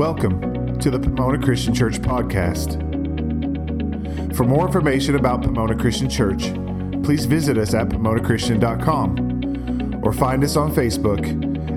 Welcome 0.00 0.78
to 0.78 0.90
the 0.90 0.98
Pomona 0.98 1.38
Christian 1.38 1.74
Church 1.74 2.00
podcast. 2.00 2.80
For 4.34 4.44
more 4.44 4.64
information 4.64 5.14
about 5.14 5.42
Pomona 5.42 5.76
Christian 5.76 6.08
Church, 6.08 6.44
please 7.04 7.26
visit 7.26 7.58
us 7.58 7.74
at 7.74 7.90
pomonachristian.com 7.90 10.00
or 10.02 10.14
find 10.14 10.42
us 10.42 10.56
on 10.56 10.74
Facebook 10.74 11.20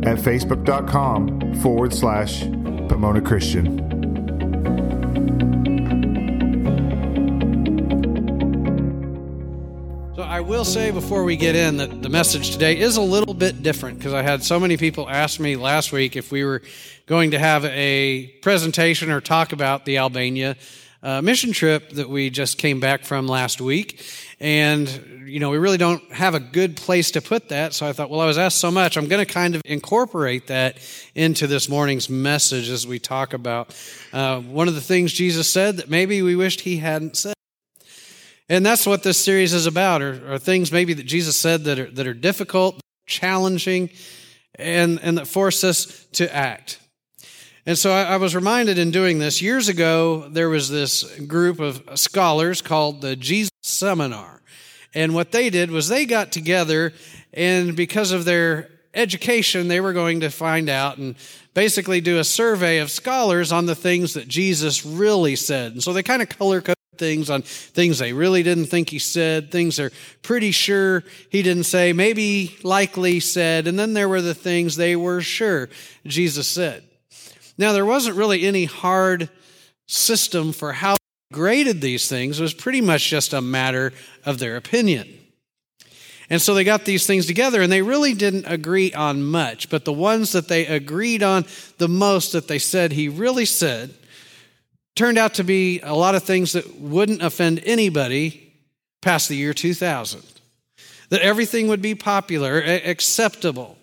at 0.07 0.17
facebook.com 0.17 1.55
forward 1.55 1.94
slash 1.94 2.44
Pomona 2.44 3.20
Christian. 3.20 3.80
So 10.16 10.21
I 10.21 10.40
will 10.40 10.64
say 10.64 10.92
before 10.92 11.26
we 11.26 11.36
get 11.36 11.58
in 11.58 11.76
that 11.76 12.02
the 12.02 12.08
message 12.08 12.52
today 12.52 12.80
is 12.80 12.96
a 12.96 13.02
little 13.02 13.32
bit 13.44 13.62
different 13.62 13.98
because 13.98 14.14
I 14.14 14.21
had 14.21 14.41
so 14.41 14.57
many 14.57 14.78
people 14.78 15.09
ask 15.09 15.38
me 15.38 15.57
last 15.57 15.91
week 15.91 16.16
if 16.16 16.32
we 16.32 16.46
were 16.46 16.62
going 17.07 17.32
to 17.32 17.39
have 17.39 17.66
a 17.66 18.27
presentation 18.41 19.12
or 19.12 19.20
talk 19.20 19.52
about 19.52 19.84
the 19.84 19.98
Albania 19.98 20.55
uh, 21.02 21.22
mission 21.22 21.52
trip 21.52 21.90
that 21.90 22.08
we 22.08 22.30
just 22.30 22.58
came 22.58 22.80
back 22.80 23.03
from 23.03 23.27
last 23.27 23.59
week. 23.59 24.02
And, 24.40 25.26
you 25.26 25.41
know, 25.41 25.50
we 25.50 25.58
really 25.58 25.77
don't 25.77 26.02
have 26.14 26.36
a 26.36 26.40
good 26.40 26.77
place 26.77 27.12
to 27.12 27.22
put 27.22 27.50
that. 27.50 27.73
So 27.73 27.86
I 27.86 27.91
thought, 27.91 28.09
well, 28.09 28.22
I 28.22 28.27
was 28.27 28.38
asked 28.38 28.59
so 28.59 28.72
much, 28.72 28.95
I'm 28.95 29.09
going 29.09 29.26
to 29.26 29.34
kind 29.34 29.55
of 29.55 29.62
incorporate 29.66 30.48
that 30.48 30.78
into 31.14 31.45
this 31.45 31.67
morning's 31.67 32.09
message 32.09 32.70
as 32.70 32.88
we 32.88 32.98
talk 32.98 33.34
about 33.34 33.75
uh, 34.14 34.39
one 34.39 34.70
of 34.70 34.73
the 34.73 34.80
things 34.80 35.12
Jesus 35.12 35.50
said 35.50 35.75
that 35.78 35.89
maybe 35.89 36.22
we 36.22 36.38
wished 36.38 36.62
he 36.62 36.78
hadn't 36.78 37.17
said. 37.17 37.34
And 38.48 38.66
that's 38.66 38.86
what 38.86 39.03
this 39.03 39.22
series 39.22 39.53
is 39.53 39.66
about, 39.66 40.02
are, 40.02 40.34
are 40.36 40.39
things 40.39 40.72
maybe 40.72 40.94
that 40.94 41.05
Jesus 41.05 41.36
said 41.36 41.66
that 41.66 41.78
are, 41.78 41.91
that 41.91 42.08
are 42.08 42.14
difficult, 42.14 42.80
challenging, 43.05 43.89
and, 44.55 44.99
and 45.02 45.17
that 45.17 45.27
force 45.27 45.63
us 45.63 46.05
to 46.13 46.34
act. 46.34 46.80
And 47.66 47.77
so 47.77 47.91
I, 47.91 48.03
I 48.03 48.17
was 48.17 48.35
reminded 48.35 48.77
in 48.77 48.91
doing 48.91 49.20
this, 49.20 49.41
years 49.41 49.70
ago, 49.70 50.27
there 50.30 50.49
was 50.49 50.69
this 50.69 51.03
group 51.22 51.59
of 51.59 51.81
scholars 51.95 52.61
called 52.61 53.02
the 53.02 53.16
Jesus 53.16 53.52
Seminar. 53.61 54.41
And 54.94 55.16
what 55.16 55.31
they 55.31 55.50
did 55.50 55.72
was 55.72 55.88
they 55.88 56.05
got 56.05 56.31
together, 56.31 56.94
and 57.33 57.75
because 57.75 58.11
of 58.11 58.25
their 58.25 58.69
education, 58.94 59.67
they 59.67 59.81
were 59.81 59.94
going 59.94 60.19
to 60.19 60.30
find 60.30 60.69
out 60.69 60.97
and 60.97 61.16
basically 61.53 62.02
do 62.02 62.19
a 62.19 62.23
survey 62.23 62.78
of 62.78 62.91
scholars 62.91 63.52
on 63.52 63.66
the 63.66 63.75
things 63.75 64.13
that 64.13 64.28
Jesus 64.28 64.85
really 64.85 65.35
said. 65.35 65.72
And 65.72 65.81
so 65.81 65.94
they 65.94 66.03
kind 66.03 66.22
of 66.22 66.30
color 66.30 66.61
coded 66.61 66.78
things 67.04 67.30
on 67.30 67.42
things 67.42 68.00
they 68.00 68.14
really 68.14 68.44
didn't 68.44 68.68
think 68.68 68.90
he 68.90 69.00
said, 69.00 69.52
things 69.52 69.76
they're 69.76 69.92
pretty 70.22 70.52
sure 70.52 71.04
he 71.30 71.42
didn't 71.42 71.66
say, 71.66 71.92
maybe 71.92 72.56
likely 72.64 73.20
said, 73.20 73.68
and 73.68 73.78
then 73.78 73.94
there 73.94 74.08
were 74.08 74.22
the 74.22 74.34
things 74.34 74.78
they 74.78 74.96
were 74.96 75.20
sure 75.20 75.70
Jesus 76.06 76.48
said. 76.48 76.84
Now, 77.58 77.74
there 77.74 77.86
wasn't 77.86 78.16
really 78.16 78.46
any 78.46 78.66
hard 78.66 79.30
system 79.86 80.54
for 80.54 80.72
how 80.72 80.94
they 80.94 81.36
graded 81.36 81.81
these 81.81 82.08
things, 82.08 82.40
it 82.40 82.44
was 82.44 82.54
pretty 82.54 82.80
much 82.80 83.09
just 83.09 83.34
a 83.34 83.42
matter 83.42 83.92
of 84.26 84.40
their 84.40 84.56
opinion. 84.56 85.20
And 86.30 86.42
so 86.42 86.54
they 86.54 86.64
got 86.64 86.86
these 86.86 87.06
things 87.06 87.26
together 87.26 87.62
and 87.62 87.72
they 87.72 87.81
really 87.81 88.14
didn't 88.14 88.46
agree 88.46 88.94
on 88.94 89.22
much, 89.24 89.70
but 89.70 89.84
the 89.84 89.94
ones 89.94 90.31
that 90.31 90.48
they 90.48 90.66
agreed 90.66 91.22
on 91.22 91.46
the 91.80 91.90
most 91.90 92.31
that 92.31 92.48
they 92.48 92.59
said 92.59 92.94
he 92.94 93.09
really 93.09 93.46
said 93.46 93.94
turned 94.95 95.17
out 95.17 95.36
to 95.36 95.44
be 95.44 95.80
a 95.81 95.94
lot 95.94 96.16
of 96.16 96.23
things 96.23 96.53
that 96.53 96.80
wouldn't 96.80 97.22
offend 97.22 97.61
anybody 97.66 98.53
past 99.02 99.30
the 99.30 99.35
year 99.35 99.53
2000. 99.53 100.22
That 101.09 101.22
everything 101.22 101.67
would 101.67 101.81
be 101.81 101.95
popular, 101.95 102.59
acceptable. 102.61 103.77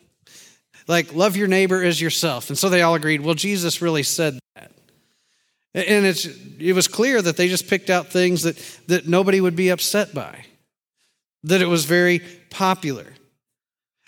Like, 0.88 1.14
love 1.14 1.36
your 1.36 1.48
neighbor 1.48 1.82
as 1.82 2.00
yourself. 2.00 2.48
And 2.48 2.58
so 2.58 2.68
they 2.68 2.82
all 2.82 2.94
agreed, 2.94 3.20
well, 3.20 3.34
Jesus 3.34 3.80
really 3.80 4.02
said 4.02 4.38
that. 4.56 4.72
And 5.74 6.04
it's, 6.04 6.26
it 6.58 6.72
was 6.72 6.88
clear 6.88 7.22
that 7.22 7.36
they 7.36 7.48
just 7.48 7.68
picked 7.68 7.90
out 7.90 8.08
things 8.08 8.42
that, 8.42 8.56
that 8.88 9.06
nobody 9.06 9.40
would 9.40 9.54
be 9.54 9.68
upset 9.68 10.12
by, 10.12 10.44
that 11.44 11.62
it 11.62 11.66
was 11.66 11.84
very 11.84 12.20
popular. 12.50 13.06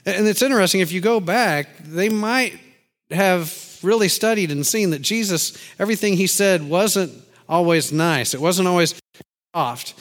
And 0.04 0.26
it's 0.26 0.42
interesting, 0.42 0.80
if 0.80 0.90
you 0.90 1.00
go 1.00 1.20
back, 1.20 1.68
they 1.84 2.08
might 2.08 2.58
have 3.10 3.48
really 3.84 4.08
studied 4.08 4.50
and 4.50 4.66
seen 4.66 4.90
that 4.90 5.02
Jesus, 5.02 5.56
everything 5.78 6.16
he 6.16 6.26
said 6.26 6.62
wasn't 6.62 7.12
always 7.48 7.92
nice. 7.92 8.34
It 8.34 8.40
wasn't 8.40 8.68
always 8.68 8.94
soft. 9.54 9.94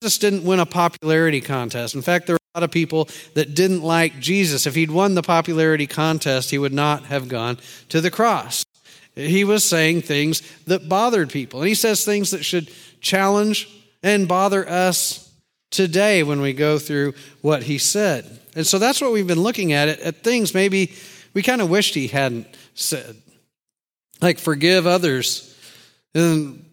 Jesus 0.00 0.18
didn't 0.18 0.44
win 0.44 0.60
a 0.60 0.66
popularity 0.66 1.40
contest. 1.40 1.94
In 1.94 2.02
fact, 2.02 2.26
there 2.26 2.34
were 2.34 2.40
a 2.54 2.58
lot 2.58 2.64
of 2.64 2.70
people 2.70 3.08
that 3.34 3.54
didn't 3.54 3.82
like 3.82 4.18
Jesus. 4.18 4.66
If 4.66 4.74
he'd 4.74 4.90
won 4.90 5.14
the 5.14 5.22
popularity 5.22 5.86
contest, 5.86 6.50
he 6.50 6.58
would 6.58 6.72
not 6.72 7.04
have 7.04 7.28
gone 7.28 7.58
to 7.88 8.00
the 8.00 8.10
cross. 8.10 8.64
He 9.14 9.44
was 9.44 9.64
saying 9.64 10.02
things 10.02 10.42
that 10.66 10.88
bothered 10.88 11.30
people. 11.30 11.60
And 11.60 11.68
he 11.68 11.74
says 11.74 12.04
things 12.04 12.30
that 12.30 12.44
should 12.44 12.70
challenge 13.00 13.68
and 14.02 14.26
bother 14.26 14.68
us 14.68 15.30
today 15.70 16.22
when 16.22 16.40
we 16.40 16.52
go 16.52 16.78
through 16.78 17.14
what 17.40 17.62
he 17.62 17.78
said. 17.78 18.40
And 18.54 18.66
so 18.66 18.78
that's 18.78 19.00
what 19.00 19.12
we've 19.12 19.26
been 19.26 19.40
looking 19.40 19.72
at, 19.72 19.88
at 19.88 20.22
things 20.22 20.54
maybe 20.54 20.92
we 21.34 21.42
kind 21.42 21.60
of 21.60 21.70
wished 21.70 21.94
he 21.94 22.08
hadn't 22.08 22.46
said. 22.74 23.16
Like 24.20 24.38
forgive 24.38 24.86
others 24.86 25.48
and 26.14 26.64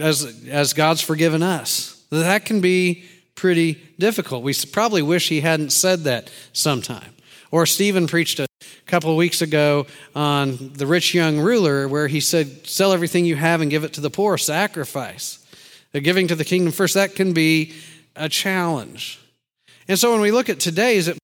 as, 0.00 0.44
as 0.48 0.72
God's 0.72 1.00
forgiven 1.00 1.42
us. 1.42 2.04
That 2.10 2.44
can 2.44 2.60
be 2.60 3.04
pretty 3.34 3.80
difficult. 3.98 4.42
We 4.42 4.54
probably 4.70 5.02
wish 5.02 5.28
he 5.28 5.40
hadn't 5.40 5.70
said 5.70 6.00
that 6.00 6.30
sometime. 6.52 7.14
Or 7.50 7.66
Stephen 7.66 8.06
preached 8.06 8.38
a 8.38 8.46
couple 8.86 9.10
of 9.10 9.16
weeks 9.16 9.42
ago 9.42 9.86
on 10.14 10.72
the 10.74 10.86
rich 10.86 11.14
young 11.14 11.40
ruler 11.40 11.88
where 11.88 12.06
he 12.06 12.20
said, 12.20 12.66
Sell 12.66 12.92
everything 12.92 13.24
you 13.24 13.36
have 13.36 13.60
and 13.60 13.70
give 13.70 13.82
it 13.82 13.94
to 13.94 14.00
the 14.00 14.10
poor, 14.10 14.38
sacrifice. 14.38 15.44
The 15.92 16.00
giving 16.00 16.28
to 16.28 16.36
the 16.36 16.44
kingdom 16.44 16.72
first, 16.72 16.94
that 16.94 17.16
can 17.16 17.32
be 17.32 17.74
a 18.14 18.28
challenge. 18.28 19.20
And 19.88 19.98
so 19.98 20.12
when 20.12 20.20
we 20.20 20.30
look 20.30 20.48
at 20.48 20.60
today's, 20.60 21.08
it 21.08 21.18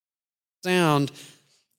sound 0.65 1.13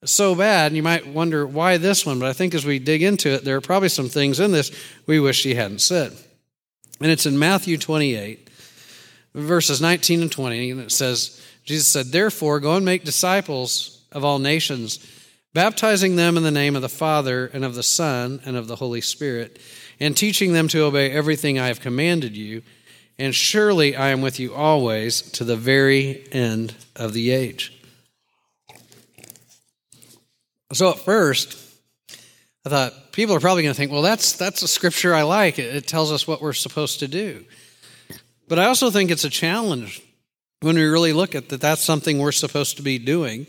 so 0.06 0.36
bad, 0.36 0.68
and 0.68 0.76
you 0.76 0.84
might 0.84 1.08
wonder 1.08 1.46
why 1.46 1.78
this 1.78 2.06
one, 2.06 2.20
but 2.20 2.30
I 2.30 2.34
think 2.34 2.54
as 2.54 2.66
we 2.66 2.80
dig 2.80 3.02
into 3.02 3.30
it, 3.30 3.44
there 3.44 3.58
are 3.58 3.62
probably 3.62 3.90
some 3.90 4.10
things 4.10 4.40
in 4.40 4.52
this 4.52 4.72
we 5.08 5.20
wish 5.20 5.44
he 5.44 5.56
hadn't 5.56 5.82
said. 5.82 6.14
And 7.02 7.12
it's 7.12 7.26
in 7.26 7.40
Matthew 7.40 7.78
28, 7.78 8.50
verses 9.34 9.82
19 9.82 10.22
and 10.22 10.32
20, 10.32 10.72
and 10.72 10.82
it 10.82 10.92
says, 10.92 11.44
Jesus 11.64 11.88
said, 11.88 12.08
Therefore, 12.08 12.60
go 12.60 12.76
and 12.76 12.86
make 12.86 13.04
disciples 13.04 14.06
of 14.12 14.24
all 14.24 14.40
nations, 14.40 15.06
baptizing 15.54 16.16
them 16.16 16.38
in 16.38 16.44
the 16.44 16.52
name 16.52 16.76
of 16.76 16.82
the 16.82 16.90
Father, 16.90 17.48
and 17.48 17.66
of 17.66 17.76
the 17.76 17.84
Son, 17.84 18.40
and 18.46 18.56
of 18.56 18.68
the 18.68 18.78
Holy 18.78 19.02
Spirit, 19.02 19.60
and 20.00 20.16
teaching 20.16 20.54
them 20.54 20.68
to 20.70 20.84
obey 20.84 21.12
everything 21.12 21.58
I 21.58 21.68
have 21.68 21.82
commanded 21.82 22.38
you. 22.38 22.62
And 23.20 23.34
surely 23.34 23.96
I 23.96 24.10
am 24.10 24.22
with 24.22 24.40
you 24.40 24.54
always 24.54 25.24
to 25.32 25.44
the 25.44 25.56
very 25.56 26.28
end 26.32 26.76
of 26.96 27.14
the 27.14 27.32
age. 27.32 27.77
So 30.74 30.90
at 30.92 31.00
first, 31.00 31.58
I 32.66 32.70
thought 32.70 33.12
people 33.14 33.36
are 33.36 33.40
probably 33.40 33.64
going 33.64 33.74
to 33.74 33.78
think, 33.78 33.92
well, 33.92 34.02
that's, 34.02 34.34
that's 34.34 34.62
a 34.62 34.68
scripture 34.68 35.14
I 35.14 35.24
like. 35.24 35.60
It, 35.60 35.74
it 35.76 35.88
tells 35.88 36.12
us 36.12 36.28
what 36.28 36.42
we're 36.42 36.54
supposed 36.54 37.00
to 37.00 37.08
do. 37.08 37.46
But 38.48 38.60
I 38.60 38.66
also 38.66 38.90
think 38.90 39.12
it's 39.12 39.24
a 39.24 39.30
challenge 39.30 40.02
when 40.62 40.76
we 40.76 40.84
really 40.84 41.14
look 41.14 41.36
at 41.36 41.50
that 41.50 41.62
that's 41.62 41.84
something 41.84 42.20
we're 42.20 42.32
supposed 42.32 42.78
to 42.78 42.84
be 42.84 42.98
doing 42.98 43.48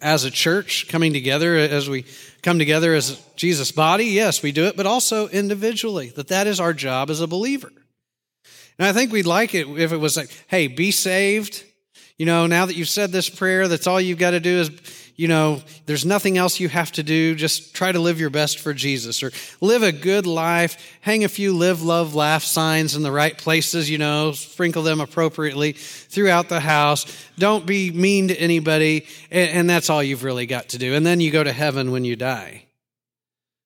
as 0.00 0.24
a 0.24 0.30
church 0.30 0.88
coming 0.88 1.12
together 1.12 1.56
as 1.56 1.88
we 1.88 2.04
come 2.42 2.58
together 2.58 2.94
as 2.94 3.22
jesus 3.36 3.70
body 3.70 4.06
yes 4.06 4.42
we 4.42 4.50
do 4.50 4.64
it 4.64 4.76
but 4.76 4.86
also 4.86 5.28
individually 5.28 6.08
that 6.16 6.28
that 6.28 6.46
is 6.46 6.58
our 6.58 6.72
job 6.72 7.10
as 7.10 7.20
a 7.20 7.26
believer 7.26 7.70
and 8.78 8.88
i 8.88 8.92
think 8.92 9.12
we'd 9.12 9.26
like 9.26 9.54
it 9.54 9.68
if 9.78 9.92
it 9.92 9.98
was 9.98 10.16
like 10.16 10.30
hey 10.46 10.66
be 10.66 10.90
saved 10.90 11.62
you 12.16 12.24
know 12.24 12.46
now 12.46 12.64
that 12.64 12.74
you've 12.74 12.88
said 12.88 13.12
this 13.12 13.28
prayer 13.28 13.68
that's 13.68 13.86
all 13.86 14.00
you've 14.00 14.18
got 14.18 14.30
to 14.30 14.40
do 14.40 14.60
is 14.60 14.70
you 15.22 15.28
know, 15.28 15.62
there's 15.86 16.04
nothing 16.04 16.36
else 16.36 16.58
you 16.58 16.68
have 16.68 16.90
to 16.90 17.04
do. 17.04 17.36
Just 17.36 17.76
try 17.76 17.92
to 17.92 18.00
live 18.00 18.18
your 18.18 18.28
best 18.28 18.58
for 18.58 18.74
Jesus 18.74 19.22
or 19.22 19.30
live 19.60 19.84
a 19.84 19.92
good 19.92 20.26
life. 20.26 20.98
Hang 21.00 21.22
a 21.22 21.28
few 21.28 21.56
live, 21.56 21.80
love, 21.80 22.16
laugh 22.16 22.42
signs 22.42 22.96
in 22.96 23.04
the 23.04 23.12
right 23.12 23.38
places, 23.38 23.88
you 23.88 23.98
know, 23.98 24.32
sprinkle 24.32 24.82
them 24.82 25.00
appropriately 25.00 25.74
throughout 25.74 26.48
the 26.48 26.58
house. 26.58 27.06
Don't 27.38 27.64
be 27.64 27.92
mean 27.92 28.28
to 28.28 28.34
anybody. 28.34 29.06
And 29.30 29.70
that's 29.70 29.90
all 29.90 30.02
you've 30.02 30.24
really 30.24 30.46
got 30.46 30.70
to 30.70 30.78
do. 30.78 30.92
And 30.92 31.06
then 31.06 31.20
you 31.20 31.30
go 31.30 31.44
to 31.44 31.52
heaven 31.52 31.92
when 31.92 32.04
you 32.04 32.16
die. 32.16 32.64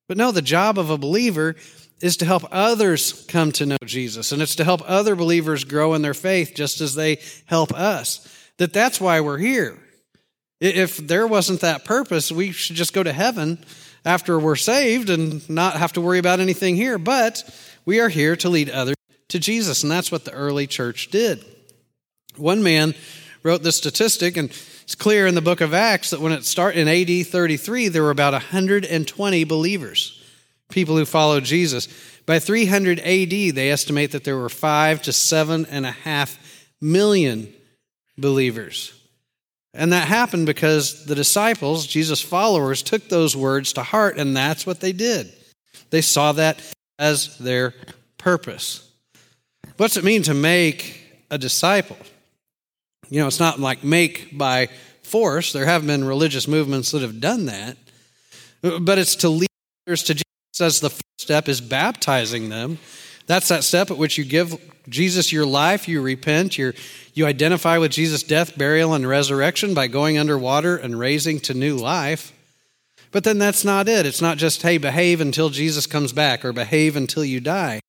But 0.09 0.19
no, 0.19 0.33
the 0.33 0.43
job 0.43 0.79
of 0.79 0.91
a 0.91 0.99
believer 0.99 1.57
is 2.03 2.19
to 2.19 2.27
help 2.27 2.45
others 2.53 3.25
come 3.29 3.51
to 3.53 3.65
know 3.65 3.79
Jesus. 3.83 4.31
And 4.31 4.43
it's 4.43 4.57
to 4.57 4.65
help 4.65 4.83
other 4.85 5.17
believers 5.17 5.65
grow 5.65 5.95
in 5.95 6.03
their 6.03 6.13
faith 6.13 6.53
just 6.55 6.83
as 6.83 6.95
they 6.95 7.17
help 7.47 7.73
us. 7.73 8.31
That 8.59 8.75
that's 8.75 9.01
why 9.01 9.23
we're 9.23 9.39
here. 9.39 9.79
If 10.61 10.97
there 10.97 11.27
wasn't 11.27 11.61
that 11.61 11.85
purpose, 11.85 12.33
we 12.33 12.53
should 12.53 12.77
just 12.77 12.93
go 12.93 13.03
to 13.03 13.13
heaven 13.13 13.59
after 14.05 14.39
we're 14.39 14.57
saved 14.57 15.11
and 15.11 15.49
not 15.51 15.77
have 15.77 15.93
to 15.95 16.01
worry 16.01 16.19
about 16.19 16.41
anything 16.41 16.77
here. 16.77 16.99
But 16.99 17.45
we 17.85 18.01
are 18.01 18.09
here 18.09 18.37
to 18.37 18.49
lead 18.49 18.71
others 18.71 18.97
to 19.29 19.39
Jesus, 19.39 19.83
and 19.83 19.93
that's 19.93 20.13
what 20.13 20.25
the 20.25 20.33
early 20.33 20.67
church 20.67 21.11
did. 21.11 21.45
One 22.37 22.63
man 22.63 22.95
wrote 23.43 23.63
this 23.63 23.77
statistic, 23.77 24.37
and 24.37 24.51
it's 24.83 24.95
clear 24.95 25.27
in 25.27 25.35
the 25.35 25.43
book 25.43 25.61
of 25.61 25.75
Acts 25.75 26.11
that 26.11 26.21
when 26.21 26.33
it 26.33 26.45
started 26.45 26.81
in 26.81 26.89
AD 26.89 27.27
33, 27.27 27.89
there 27.89 28.03
were 28.03 28.11
about 28.11 28.33
120 28.33 29.45
believers 29.45 30.23
people 30.71 30.97
who 30.97 31.05
followed 31.05 31.45
Jesus. 31.45 31.89
By 32.25 32.39
300 32.39 32.99
AD, 33.01 33.31
they 33.31 33.71
estimate 33.71 34.13
that 34.13 34.25
there 34.25 34.37
were 34.37 34.49
five 34.49 35.03
to 35.03 35.13
seven 35.13 35.67
and 35.67 35.87
a 35.87 35.93
half 35.93 36.39
million 36.81 37.53
believers. 38.19 38.93
And 39.77 39.93
that 39.93 40.09
happened 40.09 40.47
because 40.47 41.05
the 41.05 41.15
disciples, 41.15 41.87
Jesus' 41.87 42.23
followers, 42.23 42.83
took 42.83 43.09
those 43.09 43.37
words 43.37 43.75
to 43.75 43.83
heart, 43.83 44.17
and 44.17 44.35
that's 44.35 44.67
what 44.67 44.81
they 44.81 44.93
did. 44.93 45.31
They 45.91 46.01
saw 46.01 46.33
that 46.33 46.61
as 46.99 47.37
their 47.39 47.75
purpose. 48.17 48.91
What's 49.77 49.99
it 49.99 50.05
mean 50.05 50.23
to 50.23 50.35
make 50.35 51.03
a 51.31 51.37
disciple? 51.37 51.99
You 53.11 53.21
know, 53.21 53.27
it's 53.27 53.39
not 53.39 53.61
like 53.61 53.85
make 53.85 54.37
by 54.37 54.69
force. 55.03 55.53
There 55.53 55.67
have 55.67 55.87
been 55.87 56.05
religious 56.05 56.49
movements 56.49 56.91
that 56.93 57.03
have 57.03 57.21
done 57.21 57.47
that. 57.47 57.77
But 58.63 58.99
it's 58.99 59.17
to 59.17 59.29
lead 59.29 59.51
others 59.87 60.03
to 60.05 60.15
Jesus 60.15 60.25
as 60.61 60.81
the 60.81 60.91
first 60.91 61.03
step 61.19 61.49
is 61.49 61.61
baptizing 61.61 62.49
them. 62.49 62.79
That's 63.27 63.49
that 63.49 63.65
step 63.65 63.91
at 63.91 63.99
which 63.99 64.19
you 64.19 64.25
give 64.25 64.59
Jesus 64.89 65.33
your 65.33 65.47
life, 65.47 65.89
you 65.89 66.01
repent, 66.01 66.59
you 66.59 66.73
you 67.15 67.27
identify 67.27 67.79
with 67.79 67.93
Jesus' 67.93 68.23
death, 68.23 68.59
burial, 68.59 68.93
and 68.93 69.09
resurrection 69.09 69.73
by 69.73 69.87
going 69.87 70.19
underwater 70.19 70.77
and 70.77 70.99
raising 70.99 71.41
to 71.41 71.55
new 71.55 71.77
life. 71.77 72.33
But 73.11 73.25
then 73.25 73.39
that's 73.39 73.65
not 73.65 73.89
it. 73.89 74.05
It's 74.05 74.21
not 74.21 74.37
just, 74.37 74.61
hey, 74.61 74.77
behave 74.77 75.23
until 75.23 75.49
Jesus 75.49 75.87
comes 75.87 76.13
back 76.13 76.45
or 76.45 76.53
behave 76.53 76.95
until 76.95 77.25
you 77.25 77.41
die. 77.41 77.81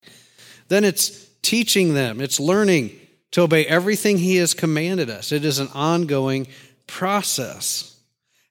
Then 0.69 0.85
it's 0.85 1.27
teaching 1.41 1.93
them, 1.93 2.21
it's 2.21 2.39
learning 2.39 2.97
to 3.31 3.41
obey 3.41 3.65
everything 3.65 4.17
He 4.17 4.37
has 4.37 4.53
commanded 4.53 5.09
us. 5.09 5.33
It 5.33 5.43
is 5.43 5.59
an 5.59 5.67
ongoing 5.73 6.47
process. 6.87 7.99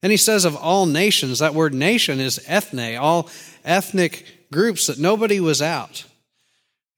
And 0.03 0.13
he 0.13 0.19
says 0.19 0.45
of 0.45 0.55
all 0.57 0.87
nations, 0.87 1.39
that 1.39 1.55
word 1.55 1.75
nation 1.75 2.21
is 2.21 2.45
ethne, 2.47 2.97
all 2.97 3.31
ethnic 3.65 4.27
groups, 4.53 4.87
that 4.87 4.99
nobody 4.99 5.41
was 5.41 5.63
out. 5.63 6.05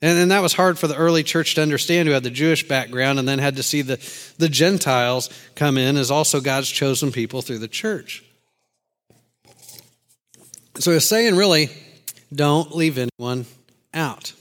And, 0.00 0.18
and 0.18 0.30
that 0.30 0.42
was 0.42 0.52
hard 0.52 0.78
for 0.78 0.86
the 0.86 0.96
early 0.96 1.22
church 1.22 1.54
to 1.56 1.62
understand 1.62 2.08
who 2.08 2.14
had 2.14 2.22
the 2.22 2.30
Jewish 2.30 2.66
background 2.66 3.18
and 3.18 3.26
then 3.26 3.38
had 3.38 3.56
to 3.56 3.62
see 3.62 3.82
the, 3.82 3.96
the 4.38 4.48
Gentiles 4.48 5.28
come 5.54 5.76
in 5.76 5.96
as 5.96 6.10
also 6.10 6.40
God's 6.40 6.68
chosen 6.68 7.10
people 7.10 7.42
through 7.42 7.58
the 7.58 7.68
church. 7.68 8.24
So 10.78 10.92
he's 10.92 11.04
saying, 11.04 11.36
really, 11.36 11.70
don't 12.32 12.74
leave 12.74 12.98
anyone 12.98 13.46
out. 13.92 14.32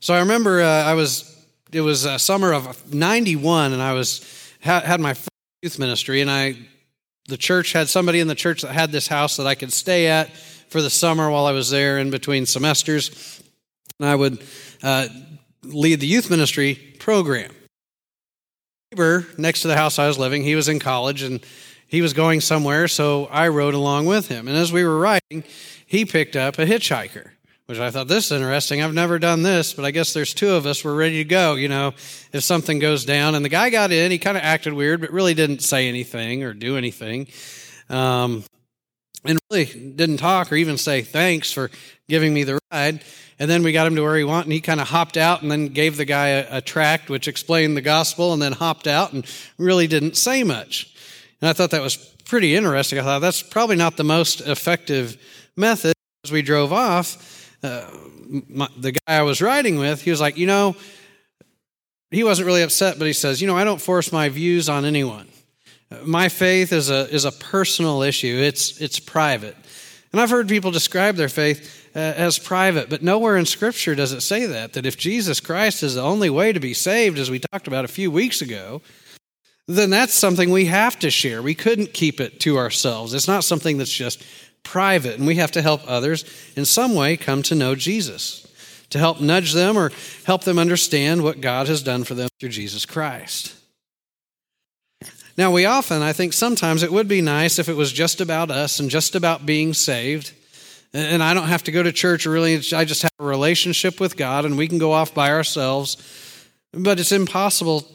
So 0.00 0.14
I 0.14 0.20
remember 0.20 0.60
uh, 0.60 0.66
I 0.66 0.94
was, 0.94 1.36
it 1.72 1.80
was 1.80 2.06
uh, 2.06 2.18
summer 2.18 2.52
of 2.52 2.92
91, 2.92 3.72
and 3.72 3.80
I 3.80 3.92
was, 3.92 4.24
had, 4.60 4.82
had 4.82 5.00
my 5.00 5.14
youth 5.62 5.78
ministry, 5.78 6.20
and 6.20 6.30
I, 6.30 6.56
the 7.28 7.36
church 7.36 7.72
had 7.72 7.88
somebody 7.88 8.18
in 8.18 8.26
the 8.26 8.34
church 8.34 8.62
that 8.62 8.72
had 8.72 8.90
this 8.90 9.06
house 9.06 9.36
that 9.36 9.46
I 9.46 9.54
could 9.54 9.72
stay 9.72 10.08
at 10.08 10.34
for 10.68 10.82
the 10.82 10.90
summer 10.90 11.30
while 11.30 11.46
I 11.46 11.52
was 11.52 11.70
there 11.70 11.98
in 11.98 12.10
between 12.10 12.46
semesters. 12.46 13.42
And 13.98 14.08
I 14.08 14.14
would 14.14 14.42
uh, 14.82 15.08
lead 15.62 16.00
the 16.00 16.06
youth 16.06 16.30
ministry 16.30 16.74
program. 16.98 17.50
Neighbor 18.92 19.26
next 19.36 19.62
to 19.62 19.68
the 19.68 19.76
house 19.76 19.98
I 19.98 20.08
was 20.08 20.18
living, 20.18 20.42
he 20.42 20.54
was 20.54 20.68
in 20.68 20.78
college 20.78 21.22
and 21.22 21.44
he 21.86 22.02
was 22.02 22.12
going 22.12 22.40
somewhere, 22.40 22.86
so 22.88 23.26
I 23.26 23.48
rode 23.48 23.74
along 23.74 24.06
with 24.06 24.28
him. 24.28 24.46
And 24.48 24.56
as 24.56 24.72
we 24.72 24.84
were 24.84 24.98
riding, 24.98 25.44
he 25.86 26.04
picked 26.04 26.36
up 26.36 26.58
a 26.58 26.66
hitchhiker 26.66 27.30
which 27.68 27.78
I 27.78 27.90
thought 27.90 28.08
this 28.08 28.24
is 28.26 28.32
interesting. 28.32 28.80
I've 28.80 28.94
never 28.94 29.18
done 29.18 29.42
this, 29.42 29.74
but 29.74 29.84
I 29.84 29.90
guess 29.90 30.14
there's 30.14 30.32
two 30.32 30.52
of 30.52 30.64
us. 30.64 30.82
We're 30.82 30.94
ready 30.94 31.18
to 31.18 31.24
go, 31.24 31.54
you 31.54 31.68
know, 31.68 31.88
if 32.32 32.42
something 32.42 32.78
goes 32.78 33.04
down. 33.04 33.34
And 33.34 33.44
the 33.44 33.50
guy 33.50 33.68
got 33.68 33.92
in. 33.92 34.10
He 34.10 34.18
kind 34.18 34.38
of 34.38 34.42
acted 34.42 34.72
weird, 34.72 35.02
but 35.02 35.12
really 35.12 35.34
didn't 35.34 35.60
say 35.60 35.86
anything 35.86 36.44
or 36.44 36.54
do 36.54 36.78
anything. 36.78 37.28
Um, 37.90 38.42
and 39.24 39.38
really 39.50 39.64
didn't 39.64 40.18
talk 40.18 40.52
or 40.52 40.56
even 40.56 40.78
say 40.78 41.02
thanks 41.02 41.52
for 41.52 41.70
giving 42.08 42.32
me 42.32 42.44
the 42.44 42.58
ride. 42.72 43.02
And 43.38 43.50
then 43.50 43.62
we 43.62 43.72
got 43.72 43.86
him 43.86 43.94
to 43.96 44.02
where 44.02 44.16
he 44.16 44.24
wanted, 44.24 44.46
and 44.46 44.52
he 44.52 44.60
kind 44.60 44.80
of 44.80 44.88
hopped 44.88 45.16
out 45.16 45.42
and 45.42 45.50
then 45.50 45.68
gave 45.68 45.96
the 45.96 46.04
guy 46.04 46.28
a, 46.28 46.58
a 46.58 46.60
tract 46.60 47.08
which 47.08 47.28
explained 47.28 47.76
the 47.76 47.82
gospel 47.82 48.32
and 48.32 48.42
then 48.42 48.52
hopped 48.52 48.86
out 48.86 49.12
and 49.12 49.24
really 49.58 49.86
didn't 49.86 50.16
say 50.16 50.42
much. 50.42 50.94
And 51.40 51.48
I 51.48 51.52
thought 51.52 51.70
that 51.70 51.82
was 51.82 51.96
pretty 52.24 52.56
interesting. 52.56 52.98
I 52.98 53.02
thought 53.02 53.20
that's 53.20 53.42
probably 53.42 53.76
not 53.76 53.96
the 53.96 54.04
most 54.04 54.40
effective 54.40 55.16
method. 55.56 55.94
As 56.24 56.32
we 56.32 56.42
drove 56.42 56.72
off, 56.72 57.56
uh, 57.62 57.88
my, 58.48 58.68
the 58.76 58.92
guy 58.92 59.00
I 59.06 59.22
was 59.22 59.40
riding 59.40 59.78
with, 59.78 60.02
he 60.02 60.10
was 60.10 60.20
like, 60.20 60.36
you 60.36 60.46
know, 60.46 60.74
he 62.10 62.24
wasn't 62.24 62.46
really 62.46 62.62
upset, 62.62 62.98
but 62.98 63.06
he 63.06 63.12
says, 63.12 63.40
you 63.40 63.46
know, 63.46 63.56
I 63.56 63.64
don't 63.64 63.80
force 63.80 64.12
my 64.12 64.28
views 64.28 64.68
on 64.68 64.84
anyone. 64.84 65.28
My 66.04 66.28
faith 66.28 66.72
is 66.72 66.90
a 66.90 67.08
is 67.08 67.24
a 67.24 67.32
personal 67.32 68.02
issue. 68.02 68.36
It's 68.42 68.80
it's 68.80 69.00
private, 69.00 69.56
and 70.12 70.20
I've 70.20 70.30
heard 70.30 70.48
people 70.48 70.70
describe 70.70 71.16
their 71.16 71.30
faith 71.30 71.90
uh, 71.96 71.98
as 71.98 72.38
private, 72.38 72.90
but 72.90 73.02
nowhere 73.02 73.36
in 73.36 73.46
Scripture 73.46 73.94
does 73.94 74.12
it 74.12 74.20
say 74.20 74.46
that. 74.46 74.74
That 74.74 74.86
if 74.86 74.98
Jesus 74.98 75.40
Christ 75.40 75.82
is 75.82 75.94
the 75.94 76.02
only 76.02 76.30
way 76.30 76.52
to 76.52 76.60
be 76.60 76.74
saved, 76.74 77.18
as 77.18 77.30
we 77.30 77.38
talked 77.38 77.66
about 77.66 77.84
a 77.86 77.88
few 77.88 78.10
weeks 78.10 78.42
ago, 78.42 78.82
then 79.66 79.90
that's 79.90 80.14
something 80.14 80.50
we 80.50 80.66
have 80.66 80.98
to 80.98 81.10
share. 81.10 81.42
We 81.42 81.54
couldn't 81.54 81.94
keep 81.94 82.20
it 82.20 82.40
to 82.40 82.58
ourselves. 82.58 83.14
It's 83.14 83.28
not 83.28 83.44
something 83.44 83.78
that's 83.78 83.92
just 83.92 84.22
private, 84.62 85.16
and 85.16 85.26
we 85.26 85.36
have 85.36 85.52
to 85.52 85.62
help 85.62 85.80
others 85.86 86.24
in 86.54 86.64
some 86.66 86.94
way 86.94 87.16
come 87.16 87.42
to 87.44 87.54
know 87.54 87.74
Jesus, 87.74 88.46
to 88.90 88.98
help 88.98 89.20
nudge 89.20 89.54
them 89.54 89.76
or 89.76 89.90
help 90.24 90.44
them 90.44 90.58
understand 90.58 91.22
what 91.22 91.40
God 91.40 91.66
has 91.68 91.82
done 91.82 92.04
for 92.04 92.14
them 92.14 92.28
through 92.38 92.50
Jesus 92.50 92.84
Christ. 92.84 93.57
Now, 95.38 95.52
we 95.52 95.66
often, 95.66 96.02
I 96.02 96.12
think 96.12 96.32
sometimes 96.32 96.82
it 96.82 96.90
would 96.90 97.06
be 97.06 97.20
nice 97.20 97.60
if 97.60 97.68
it 97.68 97.76
was 97.76 97.92
just 97.92 98.20
about 98.20 98.50
us 98.50 98.80
and 98.80 98.90
just 98.90 99.14
about 99.14 99.46
being 99.46 99.72
saved. 99.72 100.32
And 100.92 101.22
I 101.22 101.32
don't 101.32 101.46
have 101.46 101.62
to 101.64 101.70
go 101.70 101.80
to 101.80 101.92
church, 101.92 102.26
really. 102.26 102.56
I 102.56 102.84
just 102.84 103.02
have 103.02 103.12
a 103.20 103.24
relationship 103.24 104.00
with 104.00 104.16
God 104.16 104.44
and 104.44 104.58
we 104.58 104.66
can 104.66 104.78
go 104.78 104.90
off 104.90 105.14
by 105.14 105.30
ourselves. 105.30 105.96
But 106.72 106.98
it's 106.98 107.12
impossible 107.12 107.86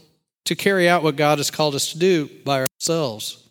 to 0.45 0.55
carry 0.55 0.87
out 0.87 1.03
what 1.03 1.17
God 1.17 1.37
has 1.37 1.51
called 1.51 1.75
us 1.75 1.91
to 1.91 1.99
do 1.99 2.29
by 2.45 2.61
ourselves. 2.61 3.45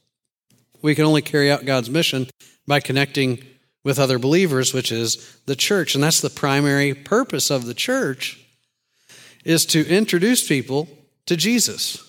We 0.80 0.94
can 0.94 1.04
only 1.04 1.20
carry 1.20 1.50
out 1.50 1.66
God's 1.66 1.90
mission 1.90 2.28
by 2.66 2.80
connecting 2.80 3.44
with 3.84 3.98
other 3.98 4.18
believers, 4.18 4.72
which 4.72 4.90
is 4.90 5.38
the 5.44 5.56
church. 5.56 5.94
And 5.94 6.02
that's 6.02 6.22
the 6.22 6.30
primary 6.30 6.94
purpose 6.94 7.50
of 7.50 7.66
the 7.66 7.74
church 7.74 8.40
is 9.44 9.66
to 9.66 9.86
introduce 9.86 10.48
people 10.48 10.88
to 11.26 11.36
Jesus. 11.36 12.08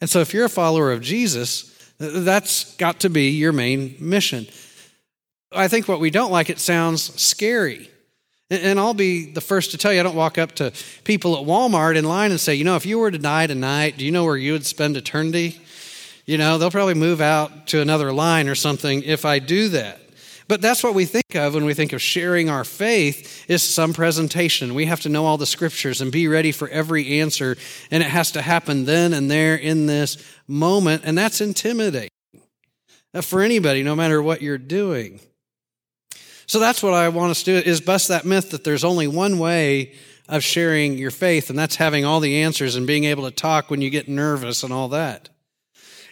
And 0.00 0.08
so 0.08 0.20
if 0.20 0.32
you're 0.32 0.46
a 0.46 0.50
follower 0.50 0.92
of 0.92 1.02
Jesus, 1.02 1.66
that's 1.98 2.74
got 2.76 3.00
to 3.00 3.10
be 3.10 3.30
your 3.30 3.52
main 3.52 3.96
mission. 4.00 4.46
I 5.52 5.68
think 5.68 5.88
what 5.88 6.00
we 6.00 6.10
don't 6.10 6.30
like, 6.30 6.48
it 6.48 6.58
sounds 6.58 7.20
scary. 7.20 7.90
And 8.50 8.80
I'll 8.80 8.94
be 8.94 9.30
the 9.30 9.40
first 9.40 9.70
to 9.72 9.78
tell 9.78 9.92
you, 9.92 10.00
I 10.00 10.02
don't 10.02 10.16
walk 10.16 10.36
up 10.38 10.52
to 10.56 10.72
people 11.04 11.36
at 11.36 11.46
Walmart 11.46 11.96
in 11.96 12.04
line 12.04 12.32
and 12.32 12.40
say, 12.40 12.54
you 12.54 12.64
know, 12.64 12.74
if 12.74 12.84
you 12.84 12.98
were 12.98 13.10
to 13.10 13.18
die 13.18 13.46
tonight, 13.46 13.96
do 13.96 14.04
you 14.04 14.10
know 14.10 14.24
where 14.24 14.36
you 14.36 14.52
would 14.52 14.66
spend 14.66 14.96
eternity? 14.96 15.60
You 16.26 16.36
know, 16.38 16.58
they'll 16.58 16.70
probably 16.70 16.94
move 16.94 17.20
out 17.20 17.68
to 17.68 17.80
another 17.80 18.12
line 18.12 18.48
or 18.48 18.56
something 18.56 19.02
if 19.02 19.24
I 19.24 19.38
do 19.38 19.68
that. 19.70 20.00
But 20.50 20.60
that's 20.60 20.82
what 20.82 20.94
we 20.94 21.04
think 21.04 21.36
of 21.36 21.54
when 21.54 21.64
we 21.64 21.74
think 21.74 21.92
of 21.92 22.02
sharing 22.02 22.50
our 22.50 22.64
faith 22.64 23.48
is 23.48 23.62
some 23.62 23.92
presentation. 23.92 24.74
We 24.74 24.86
have 24.86 24.98
to 25.02 25.08
know 25.08 25.24
all 25.24 25.38
the 25.38 25.46
scriptures 25.46 26.00
and 26.00 26.10
be 26.10 26.26
ready 26.26 26.50
for 26.50 26.68
every 26.70 27.20
answer 27.20 27.56
and 27.92 28.02
it 28.02 28.08
has 28.08 28.32
to 28.32 28.42
happen 28.42 28.84
then 28.84 29.12
and 29.12 29.30
there 29.30 29.54
in 29.54 29.86
this 29.86 30.16
moment 30.48 31.02
and 31.04 31.16
that's 31.16 31.40
intimidating 31.40 32.10
uh, 33.14 33.20
for 33.20 33.42
anybody 33.42 33.84
no 33.84 33.94
matter 33.94 34.20
what 34.20 34.42
you're 34.42 34.58
doing. 34.58 35.20
So 36.46 36.58
that's 36.58 36.82
what 36.82 36.94
I 36.94 37.10
want 37.10 37.30
us 37.30 37.44
to 37.44 37.62
do 37.62 37.70
is 37.70 37.80
bust 37.80 38.08
that 38.08 38.24
myth 38.24 38.50
that 38.50 38.64
there's 38.64 38.82
only 38.82 39.06
one 39.06 39.38
way 39.38 39.94
of 40.28 40.42
sharing 40.42 40.98
your 40.98 41.12
faith 41.12 41.48
and 41.48 41.56
that's 41.56 41.76
having 41.76 42.04
all 42.04 42.18
the 42.18 42.42
answers 42.42 42.74
and 42.74 42.88
being 42.88 43.04
able 43.04 43.22
to 43.22 43.30
talk 43.30 43.70
when 43.70 43.82
you 43.82 43.88
get 43.88 44.08
nervous 44.08 44.64
and 44.64 44.72
all 44.72 44.88
that. 44.88 45.28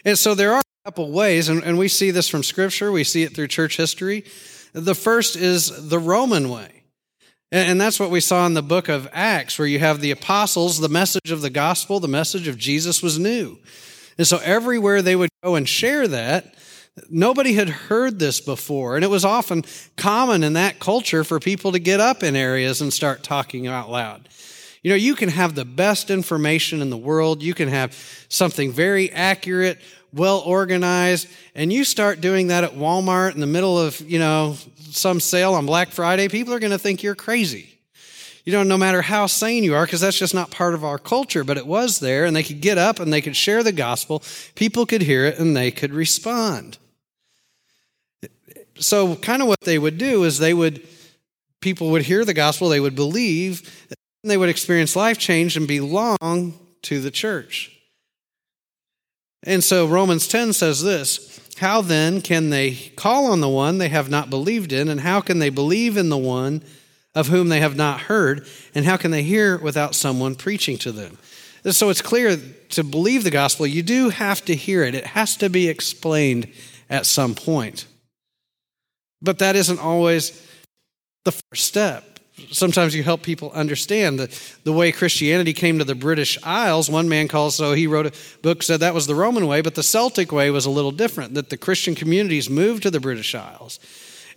And 0.05 0.17
so 0.17 0.33
there 0.33 0.53
are 0.53 0.61
couple 0.89 1.11
ways, 1.11 1.49
and, 1.49 1.63
and 1.63 1.77
we 1.77 1.87
see 1.87 2.09
this 2.09 2.27
from 2.27 2.41
Scripture, 2.41 2.91
we 2.91 3.03
see 3.03 3.21
it 3.21 3.35
through 3.35 3.47
church 3.47 3.77
history. 3.77 4.25
The 4.73 4.95
first 4.95 5.35
is 5.35 5.87
the 5.87 5.99
Roman 5.99 6.49
way. 6.49 6.81
And, 7.51 7.69
and 7.69 7.79
that's 7.81 7.99
what 7.99 8.09
we 8.09 8.19
saw 8.19 8.47
in 8.47 8.55
the 8.55 8.63
book 8.63 8.89
of 8.89 9.07
Acts, 9.13 9.59
where 9.59 9.67
you 9.67 9.77
have 9.77 10.01
the 10.01 10.09
apostles, 10.09 10.79
the 10.79 10.89
message 10.89 11.29
of 11.29 11.43
the 11.43 11.51
gospel, 11.51 11.99
the 11.99 12.07
message 12.07 12.47
of 12.47 12.57
Jesus 12.57 13.03
was 13.03 13.19
new. 13.19 13.59
And 14.17 14.25
so 14.25 14.39
everywhere 14.43 15.03
they 15.03 15.15
would 15.15 15.29
go 15.43 15.53
and 15.53 15.69
share 15.69 16.07
that, 16.07 16.55
Nobody 17.09 17.53
had 17.53 17.69
heard 17.69 18.19
this 18.19 18.41
before, 18.41 18.95
and 18.95 19.05
it 19.05 19.09
was 19.09 19.23
often 19.23 19.63
common 19.95 20.43
in 20.43 20.53
that 20.53 20.79
culture 20.79 21.23
for 21.23 21.39
people 21.39 21.71
to 21.71 21.79
get 21.79 22.01
up 22.01 22.23
in 22.23 22.35
areas 22.35 22.81
and 22.81 22.91
start 22.91 23.23
talking 23.23 23.67
out 23.67 23.89
loud. 23.89 24.27
You 24.81 24.91
know, 24.91 24.95
you 24.95 25.15
can 25.15 25.29
have 25.29 25.55
the 25.55 25.65
best 25.65 26.09
information 26.09 26.81
in 26.81 26.89
the 26.89 26.97
world, 26.97 27.43
you 27.43 27.53
can 27.53 27.67
have 27.67 27.93
something 28.29 28.71
very 28.71 29.11
accurate, 29.11 29.79
well 30.13 30.39
organized, 30.39 31.27
and 31.53 31.71
you 31.71 31.83
start 31.83 32.21
doing 32.21 32.47
that 32.47 32.63
at 32.63 32.71
Walmart 32.71 33.33
in 33.33 33.41
the 33.41 33.47
middle 33.47 33.77
of, 33.77 33.99
you 34.01 34.19
know, 34.19 34.55
some 34.91 35.19
sale 35.19 35.53
on 35.53 35.65
Black 35.65 35.89
Friday, 35.89 36.27
people 36.29 36.53
are 36.53 36.59
going 36.59 36.71
to 36.71 36.79
think 36.79 37.03
you're 37.03 37.15
crazy. 37.15 37.79
You 38.45 38.53
know, 38.53 38.63
no 38.63 38.77
matter 38.77 39.01
how 39.01 39.27
sane 39.27 39.63
you 39.63 39.75
are, 39.75 39.85
because 39.85 40.01
that's 40.01 40.17
just 40.17 40.33
not 40.33 40.49
part 40.49 40.73
of 40.73 40.83
our 40.83 40.97
culture, 40.97 41.43
but 41.43 41.57
it 41.57 41.67
was 41.67 41.99
there, 41.99 42.25
and 42.25 42.35
they 42.35 42.41
could 42.41 42.61
get 42.61 42.77
up 42.77 42.99
and 42.99 43.11
they 43.11 43.21
could 43.21 43.35
share 43.35 43.63
the 43.63 43.73
gospel, 43.73 44.23
people 44.55 44.85
could 44.85 45.01
hear 45.01 45.25
it, 45.25 45.37
and 45.37 45.55
they 45.55 45.71
could 45.71 45.93
respond. 45.93 46.77
so, 48.75 49.15
kind 49.17 49.41
of 49.41 49.47
what 49.47 49.59
they 49.61 49.77
would 49.77 49.97
do 49.97 50.23
is 50.23 50.39
they 50.39 50.53
would, 50.53 50.81
people 51.59 51.91
would 51.91 52.03
hear 52.03 52.23
the 52.23 52.33
gospel, 52.33 52.69
they 52.69 52.79
would 52.79 52.95
believe, 52.95 53.69
and 54.23 54.31
they 54.31 54.37
would 54.37 54.49
experience 54.49 54.95
life 54.95 55.17
change 55.17 55.55
and 55.55 55.67
belong 55.67 56.53
to 56.83 56.99
the 56.99 57.11
church. 57.11 57.75
And 59.43 59.63
so 59.63 59.87
Romans 59.87 60.27
10 60.27 60.53
says 60.53 60.83
this 60.83 61.39
How 61.59 61.81
then 61.81 62.21
can 62.21 62.49
they 62.49 62.73
call 62.95 63.27
on 63.27 63.41
the 63.41 63.49
one 63.49 63.77
they 63.77 63.89
have 63.89 64.09
not 64.09 64.29
believed 64.29 64.73
in? 64.73 64.89
And 64.89 65.01
how 65.01 65.21
can 65.21 65.39
they 65.39 65.49
believe 65.49 65.97
in 65.97 66.09
the 66.09 66.17
one 66.17 66.63
of 67.15 67.27
whom 67.27 67.49
they 67.49 67.59
have 67.59 67.75
not 67.75 68.01
heard? 68.01 68.45
And 68.75 68.85
how 68.85 68.97
can 68.97 69.11
they 69.11 69.23
hear 69.23 69.57
without 69.57 69.95
someone 69.95 70.35
preaching 70.35 70.77
to 70.79 70.91
them? 70.91 71.17
So 71.65 71.89
it's 71.89 72.01
clear 72.01 72.37
to 72.69 72.83
believe 72.83 73.23
the 73.23 73.31
gospel, 73.31 73.67
you 73.67 73.83
do 73.83 74.09
have 74.09 74.43
to 74.45 74.55
hear 74.55 74.83
it, 74.83 74.95
it 74.95 75.07
has 75.07 75.35
to 75.37 75.49
be 75.49 75.67
explained 75.67 76.47
at 76.89 77.05
some 77.05 77.35
point. 77.35 77.85
But 79.21 79.39
that 79.39 79.55
isn't 79.57 79.79
always 79.79 80.45
the 81.25 81.31
first 81.31 81.65
step. 81.65 82.08
Sometimes 82.51 82.95
you 82.95 83.03
help 83.03 83.21
people 83.21 83.51
understand 83.51 84.19
the, 84.19 84.39
the 84.63 84.73
way 84.73 84.91
Christianity 84.91 85.53
came 85.53 85.79
to 85.79 85.83
the 85.83 85.95
British 85.95 86.37
Isles. 86.43 86.89
One 86.89 87.09
man 87.09 87.27
calls, 87.27 87.55
so 87.55 87.73
he 87.73 87.87
wrote 87.87 88.07
a 88.07 88.11
book, 88.41 88.63
said 88.63 88.79
that 88.79 88.93
was 88.93 89.07
the 89.07 89.15
Roman 89.15 89.47
way, 89.47 89.61
but 89.61 89.75
the 89.75 89.83
Celtic 89.83 90.31
way 90.31 90.51
was 90.51 90.65
a 90.65 90.69
little 90.69 90.91
different, 90.91 91.33
that 91.35 91.49
the 91.49 91.57
Christian 91.57 91.95
communities 91.95 92.49
moved 92.49 92.83
to 92.83 92.91
the 92.91 92.99
British 92.99 93.35
Isles 93.35 93.79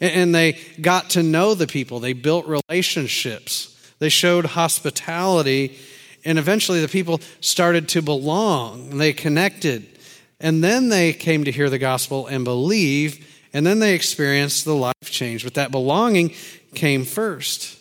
and, 0.00 0.12
and 0.12 0.34
they 0.34 0.58
got 0.80 1.10
to 1.10 1.22
know 1.22 1.54
the 1.54 1.66
people. 1.66 2.00
They 2.00 2.12
built 2.12 2.46
relationships, 2.46 3.76
they 3.98 4.08
showed 4.08 4.46
hospitality, 4.46 5.78
and 6.24 6.38
eventually 6.38 6.80
the 6.80 6.88
people 6.88 7.20
started 7.40 7.88
to 7.90 8.02
belong. 8.02 8.98
They 8.98 9.12
connected. 9.12 9.88
And 10.38 10.62
then 10.62 10.88
they 10.88 11.12
came 11.12 11.44
to 11.44 11.52
hear 11.52 11.70
the 11.70 11.78
gospel 11.78 12.26
and 12.26 12.44
believe 12.44 13.28
and 13.52 13.66
then 13.66 13.78
they 13.78 13.94
experienced 13.94 14.64
the 14.64 14.74
life 14.74 14.94
change. 15.02 15.44
But 15.44 15.54
that 15.54 15.70
belonging 15.70 16.34
came 16.74 17.04
first. 17.04 17.78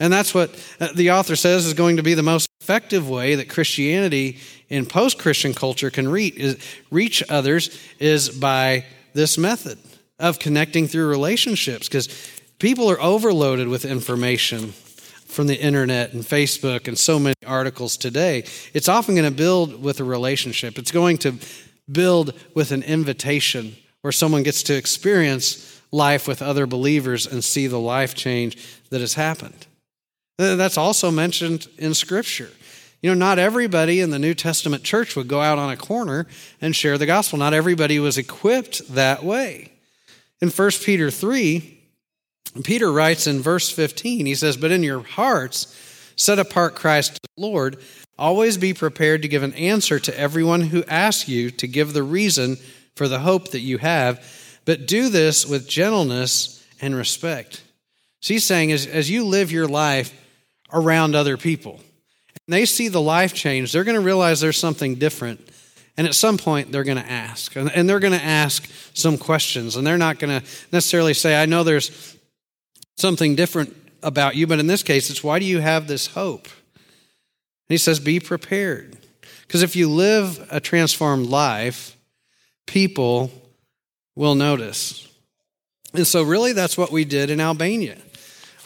And 0.00 0.12
that's 0.12 0.34
what 0.34 0.50
uh, 0.80 0.88
the 0.94 1.12
author 1.12 1.36
says 1.36 1.66
is 1.66 1.74
going 1.74 1.96
to 1.96 2.02
be 2.02 2.14
the 2.14 2.22
most 2.22 2.48
effective 2.60 3.08
way 3.08 3.36
that 3.36 3.48
Christianity 3.48 4.38
in 4.68 4.86
post 4.86 5.18
Christian 5.18 5.54
culture 5.54 5.90
can 5.90 6.08
reach, 6.08 6.36
is, 6.36 6.56
reach 6.90 7.22
others 7.28 7.78
is 7.98 8.28
by 8.28 8.84
this 9.12 9.38
method 9.38 9.78
of 10.18 10.38
connecting 10.38 10.88
through 10.88 11.08
relationships 11.08 11.88
because 11.88 12.08
people 12.58 12.90
are 12.90 13.00
overloaded 13.00 13.68
with 13.68 13.84
information 13.84 14.72
from 15.26 15.46
the 15.46 15.60
internet 15.60 16.12
and 16.12 16.22
Facebook 16.22 16.88
and 16.88 16.98
so 16.98 17.18
many 17.18 17.34
articles 17.46 17.96
today. 17.96 18.44
It's 18.72 18.88
often 18.88 19.14
going 19.14 19.30
to 19.30 19.36
build 19.36 19.82
with 19.82 20.00
a 20.00 20.04
relationship, 20.04 20.78
it's 20.78 20.92
going 20.92 21.18
to 21.18 21.34
build 21.90 22.32
with 22.54 22.72
an 22.72 22.82
invitation 22.82 23.76
where 24.00 24.12
someone 24.12 24.42
gets 24.42 24.62
to 24.64 24.76
experience 24.76 25.80
life 25.92 26.26
with 26.26 26.42
other 26.42 26.66
believers 26.66 27.26
and 27.26 27.44
see 27.44 27.66
the 27.66 27.78
life 27.78 28.14
change 28.14 28.56
that 28.90 29.00
has 29.00 29.14
happened. 29.14 29.66
That's 30.36 30.78
also 30.78 31.10
mentioned 31.10 31.68
in 31.78 31.94
Scripture. 31.94 32.50
You 33.02 33.10
know, 33.10 33.14
not 33.14 33.38
everybody 33.38 34.00
in 34.00 34.10
the 34.10 34.18
New 34.18 34.34
Testament 34.34 34.82
church 34.82 35.14
would 35.14 35.28
go 35.28 35.40
out 35.40 35.58
on 35.58 35.70
a 35.70 35.76
corner 35.76 36.26
and 36.60 36.74
share 36.74 36.98
the 36.98 37.06
gospel. 37.06 37.38
Not 37.38 37.54
everybody 37.54 37.98
was 37.98 38.18
equipped 38.18 38.94
that 38.94 39.22
way. 39.22 39.72
In 40.40 40.48
1 40.48 40.70
Peter 40.82 41.10
3, 41.10 41.80
Peter 42.64 42.90
writes 42.90 43.26
in 43.26 43.40
verse 43.40 43.70
15, 43.70 44.26
he 44.26 44.34
says, 44.34 44.56
But 44.56 44.70
in 44.70 44.82
your 44.82 45.02
hearts, 45.02 45.76
set 46.16 46.38
apart 46.38 46.74
Christ 46.74 47.20
the 47.22 47.42
Lord. 47.42 47.78
Always 48.18 48.56
be 48.56 48.72
prepared 48.72 49.22
to 49.22 49.28
give 49.28 49.42
an 49.42 49.54
answer 49.54 49.98
to 49.98 50.18
everyone 50.18 50.62
who 50.62 50.84
asks 50.84 51.28
you 51.28 51.50
to 51.52 51.66
give 51.66 51.92
the 51.92 52.02
reason 52.02 52.56
for 52.94 53.06
the 53.06 53.18
hope 53.20 53.50
that 53.50 53.60
you 53.60 53.78
have, 53.78 54.24
but 54.64 54.86
do 54.86 55.08
this 55.08 55.46
with 55.46 55.68
gentleness 55.68 56.64
and 56.80 56.94
respect. 56.94 57.62
So 58.20 58.34
he's 58.34 58.44
saying, 58.44 58.72
as, 58.72 58.86
as 58.86 59.10
you 59.10 59.26
live 59.26 59.52
your 59.52 59.68
life 59.68 60.18
around 60.74 61.14
other 61.14 61.36
people, 61.36 61.80
and 62.46 62.52
they 62.52 62.66
see 62.66 62.88
the 62.88 63.00
life 63.00 63.32
change, 63.32 63.72
they're 63.72 63.84
going 63.84 63.96
to 63.96 64.04
realize 64.04 64.40
there's 64.40 64.58
something 64.58 64.96
different. 64.96 65.48
And 65.96 66.06
at 66.06 66.14
some 66.14 66.38
point, 66.38 66.72
they're 66.72 66.84
going 66.84 66.98
to 66.98 67.10
ask. 67.10 67.54
And 67.56 67.88
they're 67.88 68.00
going 68.00 68.12
to 68.12 68.24
ask 68.24 68.68
some 68.94 69.16
questions. 69.16 69.76
And 69.76 69.86
they're 69.86 69.96
not 69.96 70.18
going 70.18 70.40
to 70.40 70.46
necessarily 70.72 71.14
say, 71.14 71.40
I 71.40 71.46
know 71.46 71.62
there's 71.62 72.16
something 72.96 73.36
different 73.36 73.74
about 74.02 74.34
you, 74.34 74.46
but 74.46 74.58
in 74.58 74.66
this 74.66 74.82
case, 74.82 75.08
it's 75.08 75.22
why 75.22 75.38
do 75.38 75.44
you 75.44 75.60
have 75.60 75.86
this 75.86 76.08
hope? 76.08 76.44
And 76.44 77.74
he 77.74 77.78
says, 77.78 78.00
Be 78.00 78.20
prepared. 78.20 78.98
Because 79.46 79.62
if 79.62 79.76
you 79.76 79.88
live 79.88 80.46
a 80.50 80.60
transformed 80.60 81.26
life, 81.26 81.96
people 82.66 83.30
will 84.16 84.34
notice. 84.34 85.08
And 85.94 86.06
so, 86.06 86.22
really, 86.22 86.52
that's 86.52 86.76
what 86.76 86.90
we 86.90 87.04
did 87.04 87.30
in 87.30 87.40
Albania. 87.40 87.96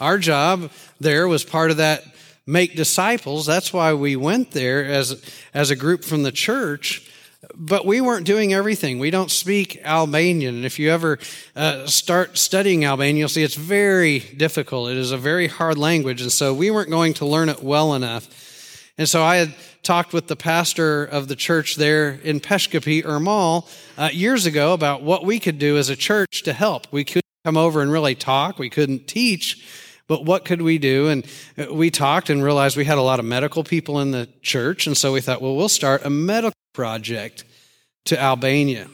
Our 0.01 0.17
job 0.17 0.71
there 0.99 1.27
was 1.27 1.43
part 1.43 1.71
of 1.71 1.77
that 1.77 2.03
make 2.45 2.75
disciples. 2.75 3.45
That's 3.45 3.71
why 3.71 3.93
we 3.93 4.15
went 4.15 4.51
there 4.51 4.83
as, 4.83 5.23
as 5.53 5.69
a 5.69 5.75
group 5.75 6.03
from 6.03 6.23
the 6.23 6.31
church. 6.31 7.07
But 7.55 7.85
we 7.85 8.01
weren't 8.01 8.25
doing 8.25 8.53
everything. 8.53 8.99
We 8.99 9.11
don't 9.11 9.31
speak 9.31 9.79
Albanian. 9.83 10.55
And 10.55 10.65
if 10.65 10.77
you 10.79 10.89
ever 10.89 11.19
uh, 11.55 11.85
start 11.85 12.37
studying 12.37 12.85
Albanian, 12.85 13.17
you'll 13.17 13.29
see 13.29 13.43
it's 13.43 13.55
very 13.55 14.19
difficult. 14.19 14.89
It 14.89 14.97
is 14.97 15.11
a 15.11 15.17
very 15.17 15.47
hard 15.47 15.77
language. 15.77 16.21
And 16.21 16.31
so 16.31 16.53
we 16.53 16.71
weren't 16.71 16.89
going 16.89 17.13
to 17.15 17.25
learn 17.25 17.49
it 17.49 17.63
well 17.63 17.93
enough. 17.93 18.27
And 18.97 19.07
so 19.07 19.23
I 19.23 19.37
had 19.37 19.55
talked 19.83 20.11
with 20.11 20.27
the 20.27 20.35
pastor 20.35 21.05
of 21.05 21.27
the 21.27 21.35
church 21.35 21.75
there 21.75 22.19
in 22.23 22.39
Peshkopi, 22.39 23.03
Ermal, 23.03 23.69
uh, 23.97 24.09
years 24.11 24.45
ago 24.45 24.73
about 24.73 25.01
what 25.01 25.23
we 25.23 25.39
could 25.39 25.59
do 25.59 25.77
as 25.77 25.89
a 25.89 25.95
church 25.95 26.43
to 26.43 26.53
help. 26.53 26.87
We 26.91 27.05
couldn't 27.05 27.23
come 27.45 27.57
over 27.57 27.81
and 27.81 27.91
really 27.91 28.15
talk, 28.15 28.59
we 28.59 28.69
couldn't 28.69 29.07
teach, 29.07 29.65
but 30.09 30.25
what 30.25 30.43
could 30.43 30.61
we 30.61 30.77
do? 30.79 31.07
And 31.07 31.25
uh, 31.57 31.73
we 31.73 31.91
talked 31.91 32.29
and 32.29 32.43
realized 32.43 32.75
we 32.75 32.83
had 32.83 32.97
a 32.97 33.01
lot 33.01 33.19
of 33.19 33.25
medical 33.25 33.63
people 33.63 34.01
in 34.01 34.11
the 34.11 34.27
church, 34.41 34.87
and 34.87 34.97
so 34.97 35.13
we 35.13 35.21
thought, 35.21 35.41
well, 35.41 35.55
we'll 35.55 35.69
start 35.69 36.03
a 36.03 36.09
medical 36.09 36.57
project 36.73 37.45
to 38.05 38.19
Albania. 38.19 38.87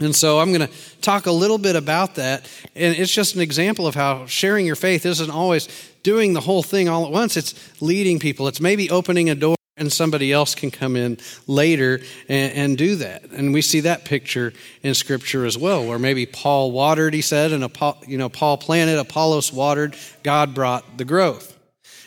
And 0.00 0.14
so 0.14 0.38
I'm 0.38 0.52
going 0.52 0.68
to 0.68 1.00
talk 1.00 1.26
a 1.26 1.32
little 1.32 1.58
bit 1.58 1.74
about 1.74 2.14
that. 2.16 2.48
And 2.76 2.96
it's 2.96 3.12
just 3.12 3.34
an 3.34 3.40
example 3.40 3.86
of 3.86 3.96
how 3.96 4.26
sharing 4.26 4.64
your 4.64 4.76
faith 4.76 5.04
isn't 5.04 5.30
always 5.30 5.66
doing 6.04 6.34
the 6.34 6.40
whole 6.40 6.62
thing 6.62 6.88
all 6.88 7.04
at 7.04 7.10
once. 7.10 7.36
It's 7.36 7.82
leading 7.82 8.20
people. 8.20 8.46
It's 8.46 8.60
maybe 8.60 8.90
opening 8.90 9.28
a 9.28 9.34
door 9.34 9.57
and 9.78 9.92
somebody 9.92 10.32
else 10.32 10.54
can 10.54 10.70
come 10.70 10.96
in 10.96 11.18
later 11.46 12.00
and, 12.28 12.52
and, 12.52 12.78
do 12.78 12.96
that. 12.96 13.24
And 13.30 13.52
we 13.52 13.62
see 13.62 13.80
that 13.80 14.04
picture 14.04 14.52
in 14.82 14.94
Scripture 14.94 15.46
as 15.46 15.56
well, 15.56 15.86
where 15.86 15.98
maybe 15.98 16.26
Paul 16.26 16.72
watered, 16.72 17.14
he 17.14 17.22
said, 17.22 17.52
and 17.52 17.70
you 18.06 18.18
know 18.18 18.28
Paul 18.28 18.58
planted, 18.58 18.98
Apollos 18.98 19.52
watered, 19.52 19.96
God 20.22 20.54
brought 20.54 20.98
the 20.98 21.04
growth. 21.04 21.56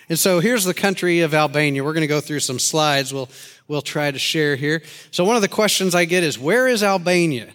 And 0.09 0.19
so 0.19 0.39
here's 0.39 0.65
the 0.65 0.73
country 0.73 1.21
of 1.21 1.33
Albania. 1.33 1.83
We're 1.83 1.93
going 1.93 2.01
to 2.01 2.07
go 2.07 2.19
through 2.19 2.41
some 2.41 2.59
slides. 2.59 3.13
We'll 3.13 3.29
we'll 3.67 3.81
try 3.81 4.11
to 4.11 4.19
share 4.19 4.57
here. 4.57 4.83
So 5.11 5.23
one 5.23 5.37
of 5.37 5.41
the 5.41 5.47
questions 5.47 5.95
I 5.95 6.05
get 6.05 6.23
is, 6.23 6.37
where 6.37 6.67
is 6.67 6.83
Albania? 6.83 7.47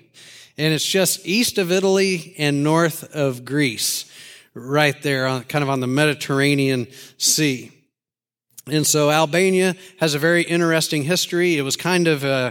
And 0.58 0.72
it's 0.72 0.86
just 0.86 1.26
east 1.26 1.58
of 1.58 1.70
Italy 1.70 2.34
and 2.38 2.64
north 2.64 3.14
of 3.14 3.44
Greece, 3.44 4.10
right 4.54 5.00
there, 5.02 5.26
on, 5.26 5.44
kind 5.44 5.62
of 5.62 5.68
on 5.68 5.80
the 5.80 5.86
Mediterranean 5.86 6.86
Sea. 7.18 7.75
And 8.68 8.84
so 8.84 9.12
Albania 9.12 9.76
has 10.00 10.14
a 10.14 10.18
very 10.18 10.42
interesting 10.42 11.04
history. 11.04 11.56
It 11.56 11.62
was 11.62 11.76
kind 11.76 12.08
of, 12.08 12.24
uh, 12.24 12.50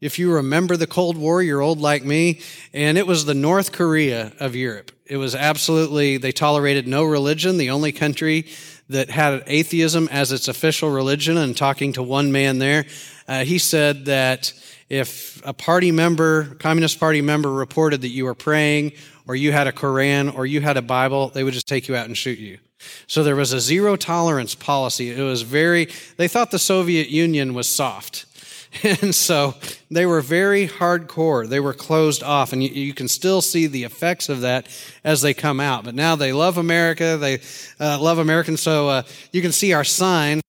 if 0.00 0.18
you 0.18 0.32
remember 0.32 0.74
the 0.74 0.86
Cold 0.86 1.18
War, 1.18 1.42
you're 1.42 1.60
old 1.60 1.78
like 1.78 2.02
me, 2.02 2.40
and 2.72 2.96
it 2.96 3.06
was 3.06 3.26
the 3.26 3.34
North 3.34 3.70
Korea 3.70 4.32
of 4.40 4.56
Europe. 4.56 4.90
It 5.04 5.18
was 5.18 5.34
absolutely, 5.34 6.16
they 6.16 6.32
tolerated 6.32 6.88
no 6.88 7.04
religion. 7.04 7.58
The 7.58 7.68
only 7.68 7.92
country 7.92 8.46
that 8.88 9.10
had 9.10 9.42
atheism 9.46 10.08
as 10.10 10.32
its 10.32 10.48
official 10.48 10.88
religion, 10.88 11.36
and 11.36 11.54
talking 11.54 11.92
to 11.92 12.02
one 12.02 12.32
man 12.32 12.58
there, 12.58 12.86
uh, 13.28 13.44
he 13.44 13.58
said 13.58 14.06
that 14.06 14.54
if 14.88 15.42
a 15.44 15.52
party 15.52 15.92
member, 15.92 16.54
Communist 16.54 16.98
Party 16.98 17.20
member, 17.20 17.52
reported 17.52 18.00
that 18.00 18.08
you 18.08 18.24
were 18.24 18.34
praying, 18.34 18.92
or 19.28 19.36
you 19.36 19.52
had 19.52 19.66
a 19.66 19.72
Koran, 19.72 20.30
or 20.30 20.46
you 20.46 20.62
had 20.62 20.78
a 20.78 20.82
Bible, 20.82 21.28
they 21.28 21.44
would 21.44 21.52
just 21.52 21.68
take 21.68 21.86
you 21.86 21.96
out 21.96 22.06
and 22.06 22.16
shoot 22.16 22.38
you. 22.38 22.58
So 23.06 23.22
there 23.22 23.36
was 23.36 23.52
a 23.52 23.60
zero 23.60 23.96
tolerance 23.96 24.54
policy. 24.54 25.10
It 25.10 25.22
was 25.22 25.42
very, 25.42 25.88
they 26.16 26.28
thought 26.28 26.50
the 26.50 26.58
Soviet 26.58 27.08
Union 27.08 27.54
was 27.54 27.68
soft. 27.68 28.26
And 28.84 29.14
so 29.14 29.54
they 29.90 30.06
were 30.06 30.20
very 30.20 30.68
hardcore. 30.68 31.48
They 31.48 31.60
were 31.60 31.74
closed 31.74 32.22
off. 32.22 32.52
And 32.52 32.62
you, 32.62 32.70
you, 32.70 32.94
can 32.94 33.08
still 33.08 33.42
see 33.42 33.66
the 33.66 33.84
effects 33.84 34.28
of 34.28 34.42
that 34.42 34.68
as 35.02 35.22
they 35.22 35.34
come 35.34 35.60
out. 35.60 35.84
But 35.84 35.94
now 35.94 36.16
they 36.16 36.32
love 36.32 36.56
America. 36.56 37.16
They 37.16 37.40
uh, 37.80 38.00
love 38.00 38.18
Americans. 38.18 38.60
So 38.60 38.88
uh, 38.88 39.02
you 39.32 39.42
can 39.42 39.52
see 39.52 39.72
our 39.72 39.84
sign. 39.84 40.40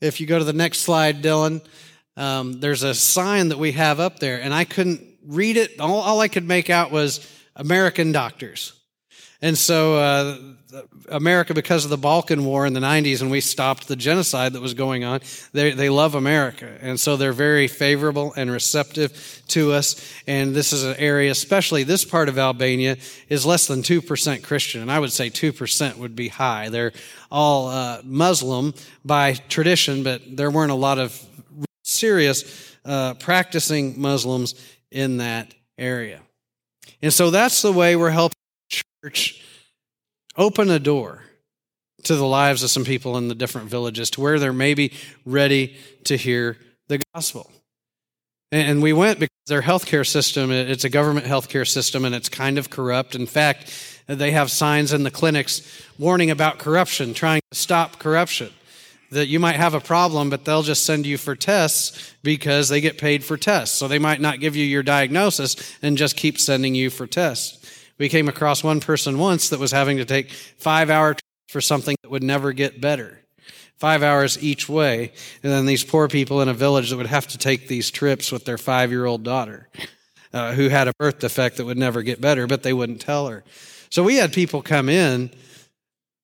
If 0.00 0.20
you 0.20 0.26
go 0.26 0.38
to 0.38 0.44
the 0.44 0.54
next 0.54 0.80
slide, 0.80 1.22
Dylan, 1.22 1.62
um, 2.16 2.60
there's 2.60 2.82
a 2.82 2.94
sign 2.94 3.48
that 3.48 3.58
we 3.58 3.72
have 3.72 4.00
up 4.00 4.18
there. 4.20 4.40
And 4.40 4.54
I 4.54 4.64
couldn't 4.64 5.02
read 5.26 5.56
it. 5.56 5.78
All, 5.80 6.00
all 6.00 6.20
I 6.20 6.28
could 6.28 6.48
make 6.48 6.70
out 6.70 6.90
was 6.90 7.28
American 7.56 8.12
doctors. 8.12 8.79
And 9.42 9.56
so, 9.56 9.96
uh, 9.96 10.36
America, 11.08 11.54
because 11.54 11.84
of 11.84 11.90
the 11.90 11.96
Balkan 11.96 12.44
War 12.44 12.66
in 12.66 12.72
the 12.72 12.80
90s, 12.80 13.20
and 13.20 13.30
we 13.30 13.40
stopped 13.40 13.88
the 13.88 13.96
genocide 13.96 14.52
that 14.52 14.62
was 14.62 14.74
going 14.74 15.04
on, 15.04 15.20
they, 15.52 15.72
they 15.72 15.88
love 15.88 16.14
America. 16.14 16.78
And 16.80 16.98
so 16.98 17.16
they're 17.16 17.32
very 17.32 17.66
favorable 17.66 18.32
and 18.36 18.50
receptive 18.50 19.42
to 19.48 19.72
us. 19.72 20.12
And 20.26 20.54
this 20.54 20.72
is 20.72 20.84
an 20.84 20.96
area, 20.98 21.30
especially 21.30 21.82
this 21.82 22.04
part 22.04 22.28
of 22.28 22.38
Albania, 22.38 22.96
is 23.28 23.44
less 23.44 23.66
than 23.66 23.82
2% 23.82 24.42
Christian. 24.42 24.82
And 24.82 24.92
I 24.92 24.98
would 24.98 25.12
say 25.12 25.30
2% 25.30 25.96
would 25.96 26.14
be 26.14 26.28
high. 26.28 26.68
They're 26.68 26.92
all 27.30 27.68
uh, 27.68 28.00
Muslim 28.04 28.74
by 29.04 29.34
tradition, 29.48 30.02
but 30.02 30.22
there 30.36 30.50
weren't 30.50 30.72
a 30.72 30.76
lot 30.76 30.98
of 30.98 31.20
serious 31.82 32.76
uh, 32.84 33.14
practicing 33.14 34.00
Muslims 34.00 34.54
in 34.90 35.18
that 35.18 35.54
area. 35.78 36.20
And 37.02 37.12
so 37.12 37.30
that's 37.30 37.62
the 37.62 37.72
way 37.72 37.96
we're 37.96 38.10
helping 38.10 38.39
church 39.02 39.42
open 40.36 40.70
a 40.70 40.78
door 40.78 41.22
to 42.02 42.16
the 42.16 42.26
lives 42.26 42.62
of 42.62 42.70
some 42.70 42.84
people 42.84 43.16
in 43.16 43.28
the 43.28 43.34
different 43.34 43.68
villages 43.68 44.10
to 44.10 44.20
where 44.20 44.38
they're 44.38 44.52
maybe 44.52 44.92
ready 45.24 45.76
to 46.04 46.16
hear 46.16 46.56
the 46.88 47.00
gospel. 47.14 47.50
And 48.52 48.82
we 48.82 48.92
went 48.92 49.20
because 49.20 49.30
their 49.46 49.62
healthcare 49.62 50.06
system, 50.06 50.50
it's 50.50 50.84
a 50.84 50.88
government 50.88 51.26
healthcare 51.26 51.68
system 51.68 52.04
and 52.04 52.14
it's 52.14 52.28
kind 52.28 52.58
of 52.58 52.68
corrupt. 52.68 53.14
In 53.14 53.26
fact, 53.26 53.72
they 54.06 54.32
have 54.32 54.50
signs 54.50 54.92
in 54.92 55.02
the 55.02 55.10
clinics 55.10 55.62
warning 55.98 56.30
about 56.30 56.58
corruption, 56.58 57.14
trying 57.14 57.42
to 57.52 57.56
stop 57.56 57.98
corruption. 57.98 58.50
That 59.12 59.28
you 59.28 59.40
might 59.40 59.56
have 59.56 59.74
a 59.74 59.80
problem, 59.80 60.30
but 60.30 60.44
they'll 60.44 60.62
just 60.62 60.84
send 60.84 61.04
you 61.04 61.18
for 61.18 61.34
tests 61.34 62.14
because 62.22 62.68
they 62.68 62.80
get 62.80 62.98
paid 62.98 63.24
for 63.24 63.36
tests. 63.36 63.76
So 63.76 63.88
they 63.88 63.98
might 63.98 64.20
not 64.20 64.40
give 64.40 64.56
you 64.56 64.64
your 64.64 64.84
diagnosis 64.84 65.56
and 65.82 65.98
just 65.98 66.16
keep 66.16 66.38
sending 66.38 66.74
you 66.74 66.90
for 66.90 67.06
tests. 67.06 67.79
We 68.00 68.08
came 68.08 68.28
across 68.28 68.64
one 68.64 68.80
person 68.80 69.18
once 69.18 69.50
that 69.50 69.60
was 69.60 69.72
having 69.72 69.98
to 69.98 70.06
take 70.06 70.30
five 70.30 70.88
hours 70.88 71.16
for 71.50 71.60
something 71.60 71.94
that 72.00 72.10
would 72.10 72.22
never 72.22 72.54
get 72.54 72.80
better. 72.80 73.20
Five 73.76 74.02
hours 74.02 74.42
each 74.42 74.70
way. 74.70 75.12
And 75.42 75.52
then 75.52 75.66
these 75.66 75.84
poor 75.84 76.08
people 76.08 76.40
in 76.40 76.48
a 76.48 76.54
village 76.54 76.88
that 76.88 76.96
would 76.96 77.06
have 77.08 77.28
to 77.28 77.36
take 77.36 77.68
these 77.68 77.90
trips 77.90 78.32
with 78.32 78.46
their 78.46 78.56
five 78.56 78.90
year 78.90 79.04
old 79.04 79.22
daughter 79.22 79.68
uh, 80.32 80.54
who 80.54 80.70
had 80.70 80.88
a 80.88 80.94
birth 80.98 81.18
defect 81.18 81.58
that 81.58 81.66
would 81.66 81.76
never 81.76 82.02
get 82.02 82.22
better, 82.22 82.46
but 82.46 82.62
they 82.62 82.72
wouldn't 82.72 83.02
tell 83.02 83.28
her. 83.28 83.44
So 83.90 84.02
we 84.02 84.16
had 84.16 84.32
people 84.32 84.62
come 84.62 84.88
in 84.88 85.30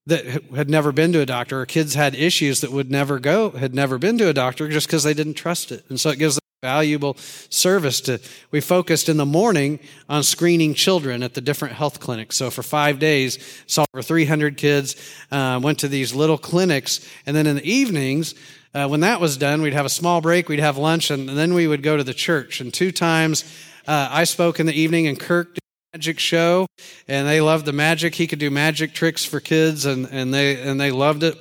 that 0.07 0.25
had 0.55 0.71
never 0.71 0.93
been 0.93 1.13
to 1.13 1.21
a 1.21 1.27
doctor, 1.27 1.61
or 1.61 1.67
kids 1.67 1.95
had 1.95 2.15
issues 2.15 2.61
that 2.61 2.71
would 2.71 2.91
never 2.91 3.19
go, 3.19 3.51
had 3.51 3.75
never 3.75 3.99
been 3.99 4.19
to 4.19 4.29
a 4.29 4.33
doctor 4.33 4.69
just 4.69 4.87
because 4.87 5.03
they 5.03 5.15
didn't 5.15 5.35
trust 5.35 5.73
it. 5.73 5.85
And 5.89 6.01
so 6.01 6.11
it 6.11 6.19
gives 6.19 6.37
them 6.37 6.41
valuable 6.63 7.15
service 7.51 8.01
to 8.01 8.19
we 8.51 8.61
focused 8.61 9.09
in 9.09 9.19
the 9.19 9.27
morning 9.27 9.79
on 10.09 10.23
screening 10.23 10.75
children 10.75 11.23
at 11.23 11.35
the 11.35 11.41
different 11.41 11.75
health 11.75 12.01
clinics. 12.01 12.37
So 12.37 12.51
for 12.51 12.63
five 12.63 12.99
days 12.99 13.39
saw 13.67 13.85
over 13.93 14.03
300 14.03 14.57
kids 14.57 14.97
uh, 15.31 15.61
went 15.63 15.79
to 15.81 15.89
these 15.89 16.15
little 16.15 16.39
clinics. 16.39 17.07
And 17.27 17.37
then 17.37 17.47
in 17.47 17.57
the 17.57 17.71
evenings 17.71 18.35
uh, 18.75 18.89
when 18.89 19.01
that 19.01 19.21
was 19.21 19.37
done 19.37 19.61
we'd 19.61 19.75
have 19.75 19.87
a 19.87 19.91
small 19.91 20.21
break 20.21 20.49
we'd 20.49 20.61
have 20.61 20.79
lunch 20.79 21.11
and, 21.11 21.29
and 21.29 21.39
then 21.39 21.53
we 21.53 21.67
would 21.67 21.83
go 21.83 21.97
to 21.97 22.05
the 22.05 22.15
church. 22.15 22.61
And 22.61 22.73
two 22.73 22.91
times 22.91 23.45
uh, 23.87 24.09
i 24.11 24.25
spoke 24.25 24.59
in 24.59 24.67
the 24.67 24.75
evening 24.81 25.07
and 25.07 25.21
kirk 25.21 25.59
magic 25.93 26.19
show 26.19 26.67
and 27.09 27.27
they 27.27 27.41
loved 27.41 27.65
the 27.65 27.73
magic 27.73 28.15
he 28.15 28.27
could 28.27 28.39
do 28.39 28.51
magic 28.51 28.93
tricks 28.93 29.25
for 29.25 29.41
kids 29.41 29.87
and, 29.87 30.07
and 30.11 30.33
they 30.33 30.61
and 30.61 30.81
they 30.81 30.91
loved 30.91 31.23
it 31.23 31.37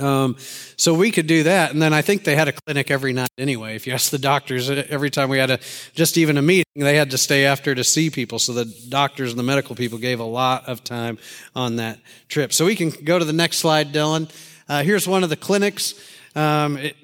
um, 0.00 0.36
so 0.76 0.94
we 0.94 1.10
could 1.10 1.26
do 1.26 1.44
that. 1.44 1.72
And 1.72 1.80
then 1.80 1.92
I 1.92 2.02
think 2.02 2.24
they 2.24 2.36
had 2.36 2.48
a 2.48 2.52
clinic 2.52 2.90
every 2.90 3.12
night 3.12 3.30
anyway. 3.38 3.76
If 3.76 3.86
you 3.86 3.92
ask 3.92 4.10
the 4.10 4.18
doctors, 4.18 4.68
every 4.68 5.10
time 5.10 5.28
we 5.28 5.38
had 5.38 5.50
a, 5.50 5.58
just 5.94 6.18
even 6.18 6.36
a 6.36 6.42
meeting, 6.42 6.64
they 6.74 6.96
had 6.96 7.10
to 7.12 7.18
stay 7.18 7.46
after 7.46 7.74
to 7.74 7.84
see 7.84 8.10
people. 8.10 8.38
So 8.38 8.52
the 8.52 8.64
doctors 8.88 9.30
and 9.30 9.38
the 9.38 9.42
medical 9.42 9.74
people 9.74 9.98
gave 9.98 10.20
a 10.20 10.24
lot 10.24 10.68
of 10.68 10.84
time 10.84 11.18
on 11.54 11.76
that 11.76 11.98
trip. 12.28 12.52
So 12.52 12.66
we 12.66 12.76
can 12.76 12.90
go 12.90 13.18
to 13.18 13.24
the 13.24 13.32
next 13.32 13.58
slide, 13.58 13.92
Dylan. 13.92 14.30
Uh, 14.68 14.82
here's 14.82 15.06
one 15.06 15.22
of 15.22 15.30
the 15.30 15.36
clinics. 15.36 15.94
Um, 16.34 16.76
it 16.76 16.96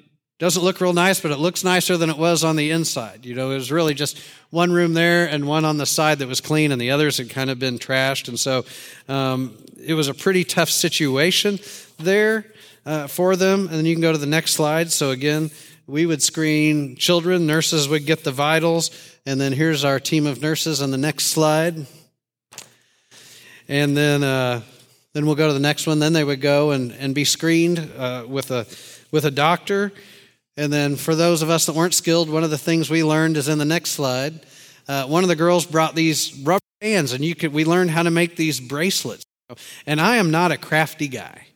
doesn't 0.43 0.61
look 0.61 0.81
real 0.81 0.91
nice, 0.91 1.21
but 1.21 1.31
it 1.31 1.39
looks 1.39 1.63
nicer 1.63 1.95
than 1.95 2.09
it 2.09 2.17
was 2.17 2.43
on 2.43 2.57
the 2.57 2.71
inside. 2.71 3.25
You 3.25 3.33
know, 3.33 3.51
it 3.51 3.55
was 3.55 3.71
really 3.71 3.93
just 3.93 4.19
one 4.49 4.73
room 4.73 4.93
there 4.93 5.25
and 5.25 5.47
one 5.47 5.63
on 5.63 5.77
the 5.77 5.85
side 5.85 6.19
that 6.19 6.27
was 6.27 6.41
clean, 6.41 6.73
and 6.73 6.81
the 6.81 6.91
others 6.91 7.17
had 7.17 7.29
kind 7.29 7.49
of 7.49 7.59
been 7.59 7.79
trashed. 7.79 8.27
And 8.27 8.37
so 8.37 8.65
um, 9.07 9.57
it 9.81 9.93
was 9.93 10.09
a 10.09 10.13
pretty 10.13 10.43
tough 10.43 10.69
situation 10.69 11.59
there 11.97 12.45
uh, 12.85 13.07
for 13.07 13.37
them. 13.37 13.67
And 13.67 13.77
then 13.77 13.85
you 13.85 13.95
can 13.95 14.01
go 14.01 14.11
to 14.11 14.17
the 14.17 14.25
next 14.25 14.51
slide. 14.51 14.91
So 14.91 15.11
again, 15.11 15.49
we 15.87 16.05
would 16.05 16.21
screen 16.21 16.97
children, 16.97 17.47
nurses 17.47 17.87
would 17.87 18.05
get 18.05 18.25
the 18.25 18.33
vitals, 18.33 18.91
and 19.25 19.39
then 19.39 19.53
here's 19.53 19.85
our 19.85 19.97
team 19.97 20.27
of 20.27 20.41
nurses 20.41 20.81
on 20.81 20.91
the 20.91 20.97
next 20.97 21.27
slide. 21.27 21.85
And 23.69 23.95
then, 23.95 24.25
uh, 24.25 24.61
then 25.13 25.25
we'll 25.25 25.35
go 25.35 25.47
to 25.47 25.53
the 25.53 25.61
next 25.61 25.87
one. 25.87 25.99
Then 25.99 26.11
they 26.11 26.25
would 26.25 26.41
go 26.41 26.71
and, 26.71 26.91
and 26.91 27.15
be 27.15 27.23
screened 27.23 27.79
uh, 27.97 28.25
with 28.27 28.51
a 28.51 28.67
with 29.09 29.23
a 29.23 29.31
doctor. 29.31 29.93
And 30.55 30.71
then 30.71 30.95
for 30.95 31.15
those 31.15 31.41
of 31.41 31.49
us 31.49 31.65
that 31.65 31.73
weren't 31.73 31.93
skilled, 31.93 32.29
one 32.29 32.43
of 32.43 32.51
the 32.51 32.57
things 32.57 32.89
we 32.89 33.03
learned 33.03 33.37
is 33.37 33.47
in 33.47 33.57
the 33.57 33.65
next 33.65 33.91
slide. 33.91 34.45
Uh, 34.87 35.05
one 35.05 35.23
of 35.23 35.29
the 35.29 35.35
girls 35.35 35.65
brought 35.65 35.95
these 35.95 36.37
rubber 36.43 36.59
bands, 36.81 37.13
and 37.13 37.23
you 37.23 37.35
could 37.35 37.53
we 37.53 37.65
learned 37.65 37.89
how 37.89 38.03
to 38.03 38.11
make 38.11 38.35
these 38.35 38.59
bracelets. 38.59 39.23
And 39.85 39.99
I 39.99 40.17
am 40.17 40.31
not 40.31 40.51
a 40.51 40.57
crafty 40.57 41.07
guy. 41.07 41.47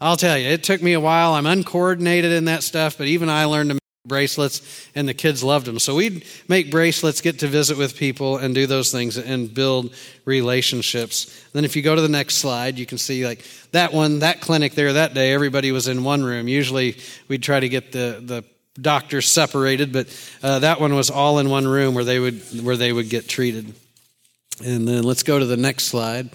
I'll 0.00 0.16
tell 0.16 0.36
you, 0.36 0.48
it 0.48 0.62
took 0.62 0.82
me 0.82 0.92
a 0.92 1.00
while. 1.00 1.34
I'm 1.34 1.46
uncoordinated 1.46 2.32
in 2.32 2.46
that 2.46 2.62
stuff, 2.62 2.98
but 2.98 3.06
even 3.06 3.28
I 3.28 3.44
learned 3.44 3.70
to 3.70 3.78
bracelets, 4.06 4.88
and 4.94 5.08
the 5.08 5.14
kids 5.14 5.42
loved 5.42 5.66
them. 5.66 5.78
So 5.78 5.94
we'd 5.94 6.24
make 6.48 6.70
bracelets, 6.70 7.20
get 7.20 7.38
to 7.40 7.46
visit 7.46 7.78
with 7.78 7.96
people, 7.96 8.36
and 8.36 8.54
do 8.54 8.66
those 8.66 8.92
things 8.92 9.16
and 9.16 9.52
build 9.52 9.94
relationships. 10.24 11.44
Then, 11.52 11.64
if 11.64 11.74
you 11.76 11.82
go 11.82 11.94
to 11.94 12.02
the 12.02 12.08
next 12.08 12.36
slide, 12.36 12.78
you 12.78 12.86
can 12.86 12.98
see 12.98 13.26
like 13.26 13.44
that 13.72 13.92
one, 13.92 14.18
that 14.20 14.40
clinic 14.40 14.74
there 14.74 14.92
that 14.92 15.14
day, 15.14 15.32
everybody 15.32 15.72
was 15.72 15.88
in 15.88 16.04
one 16.04 16.22
room. 16.22 16.48
Usually 16.48 16.96
we'd 17.28 17.42
try 17.42 17.60
to 17.60 17.68
get 17.68 17.92
the, 17.92 18.20
the 18.22 18.44
doctors 18.80 19.26
separated, 19.26 19.92
but 19.92 20.06
uh, 20.42 20.58
that 20.58 20.80
one 20.80 20.94
was 20.94 21.10
all 21.10 21.38
in 21.38 21.48
one 21.48 21.66
room 21.66 21.94
where 21.94 22.04
they 22.04 22.18
would 22.18 22.42
where 22.62 22.76
they 22.76 22.92
would 22.92 23.08
get 23.08 23.28
treated. 23.28 23.74
And 24.64 24.86
then 24.86 25.02
let's 25.02 25.22
go 25.22 25.38
to 25.38 25.46
the 25.46 25.56
next 25.56 25.84
slide 25.84 26.30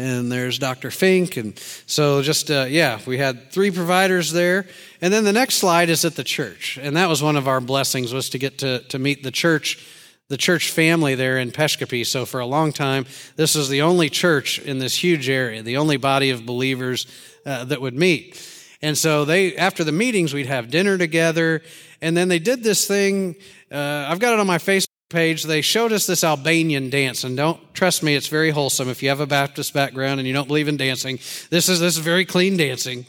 and 0.00 0.32
there's 0.32 0.58
Dr. 0.58 0.90
Fink. 0.90 1.36
And 1.36 1.58
so, 1.86 2.22
just, 2.22 2.50
uh, 2.50 2.66
yeah, 2.68 2.98
we 3.06 3.18
had 3.18 3.52
three 3.52 3.70
providers 3.70 4.32
there. 4.32 4.66
And 5.00 5.12
then 5.12 5.24
the 5.24 5.32
next 5.32 5.56
slide 5.56 5.90
is 5.90 6.04
at 6.04 6.16
the 6.16 6.24
church. 6.24 6.78
And 6.80 6.96
that 6.96 7.08
was 7.08 7.22
one 7.22 7.36
of 7.36 7.46
our 7.46 7.60
blessings 7.60 8.12
was 8.12 8.30
to 8.30 8.38
get 8.38 8.58
to, 8.58 8.80
to 8.88 8.98
meet 8.98 9.22
the 9.22 9.30
church, 9.30 9.86
the 10.28 10.38
church 10.38 10.70
family 10.70 11.14
there 11.14 11.38
in 11.38 11.50
Peshkopi. 11.50 12.06
So 12.06 12.24
for 12.24 12.40
a 12.40 12.46
long 12.46 12.72
time, 12.72 13.04
this 13.36 13.54
was 13.54 13.68
the 13.68 13.82
only 13.82 14.08
church 14.08 14.58
in 14.58 14.78
this 14.78 14.96
huge 14.96 15.28
area, 15.28 15.62
the 15.62 15.76
only 15.76 15.98
body 15.98 16.30
of 16.30 16.46
believers 16.46 17.06
uh, 17.44 17.64
that 17.64 17.80
would 17.80 17.94
meet. 17.94 18.46
And 18.82 18.96
so 18.96 19.26
they, 19.26 19.54
after 19.56 19.84
the 19.84 19.92
meetings, 19.92 20.32
we'd 20.32 20.46
have 20.46 20.70
dinner 20.70 20.96
together. 20.96 21.60
And 22.00 22.16
then 22.16 22.28
they 22.28 22.38
did 22.38 22.62
this 22.62 22.86
thing. 22.86 23.36
Uh, 23.70 24.06
I've 24.08 24.18
got 24.18 24.32
it 24.32 24.40
on 24.40 24.46
my 24.46 24.56
Facebook 24.56 24.89
page, 25.10 25.42
they 25.42 25.60
showed 25.60 25.92
us 25.92 26.06
this 26.06 26.24
Albanian 26.24 26.88
dance, 26.88 27.24
and 27.24 27.36
don't 27.36 27.74
trust 27.74 28.02
me, 28.02 28.14
it's 28.14 28.28
very 28.28 28.50
wholesome. 28.50 28.88
If 28.88 29.02
you 29.02 29.08
have 29.10 29.20
a 29.20 29.26
Baptist 29.26 29.74
background 29.74 30.20
and 30.20 30.26
you 30.26 30.32
don't 30.32 30.48
believe 30.48 30.68
in 30.68 30.76
dancing, 30.76 31.16
this 31.50 31.68
is 31.68 31.80
this 31.80 31.96
is 31.96 31.98
very 31.98 32.24
clean 32.24 32.56
dancing. 32.56 33.04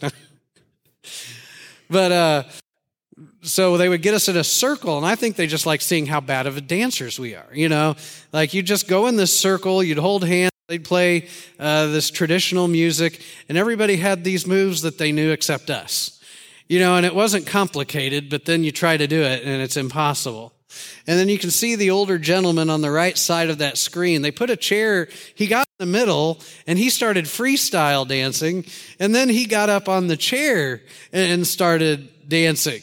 but 1.90 2.12
uh, 2.12 2.44
so 3.44 3.78
they 3.78 3.88
would 3.88 4.02
get 4.02 4.14
us 4.14 4.28
in 4.28 4.36
a 4.36 4.44
circle, 4.44 4.98
and 4.98 5.06
I 5.06 5.16
think 5.16 5.36
they 5.36 5.48
just 5.48 5.66
like 5.66 5.82
seeing 5.82 6.08
how 6.08 6.20
bad 6.20 6.48
of 6.48 6.58
a 6.58 6.62
dancers 6.62 7.20
we 7.20 7.36
are. 7.36 7.48
You 7.54 7.70
know, 7.70 7.96
like 8.34 8.54
you 8.54 8.62
just 8.62 8.88
go 8.88 9.08
in 9.08 9.16
this 9.16 9.38
circle, 9.38 9.82
you'd 9.82 9.98
hold 9.98 10.26
hands. 10.26 10.52
They'd 10.68 10.84
play 10.84 11.28
uh, 11.60 11.88
this 11.88 12.10
traditional 12.10 12.68
music, 12.68 13.22
and 13.48 13.58
everybody 13.58 13.98
had 13.98 14.24
these 14.24 14.48
moves 14.48 14.82
that 14.84 14.98
they 14.98 15.12
knew 15.12 15.32
except 15.32 15.70
us. 15.70 16.20
You 16.68 16.80
know, 16.80 16.96
and 16.96 17.06
it 17.06 17.14
wasn't 17.14 17.46
complicated, 17.46 18.30
but 18.30 18.46
then 18.46 18.64
you 18.64 18.72
try 18.72 18.96
to 18.96 19.06
do 19.06 19.22
it, 19.22 19.44
and 19.44 19.62
it's 19.62 19.76
impossible. 19.76 20.54
And 21.08 21.18
then 21.18 21.30
you 21.30 21.38
can 21.38 21.52
see 21.52 21.76
the 21.76 21.90
older 21.90 22.18
gentleman 22.18 22.70
on 22.70 22.82
the 22.82 22.92
right 22.92 23.18
side 23.18 23.50
of 23.50 23.58
that 23.60 23.78
screen. 23.78 24.22
They 24.22 24.32
put 24.32 24.50
a 24.50 24.56
chair, 24.56 25.10
he 25.36 25.48
got 25.48 25.68
in 25.80 25.88
the 25.88 25.92
middle 25.92 26.40
and 26.68 26.78
he 26.78 26.90
started 26.90 27.26
freestyle 27.26 28.08
dancing. 28.08 28.66
And 29.00 29.14
then 29.16 29.30
he 29.30 29.46
got 29.46 29.70
up 29.70 29.90
on 29.90 30.08
the 30.08 30.18
chair 30.18 30.82
and 31.12 31.46
started 31.48 32.30
dancing. 32.30 32.82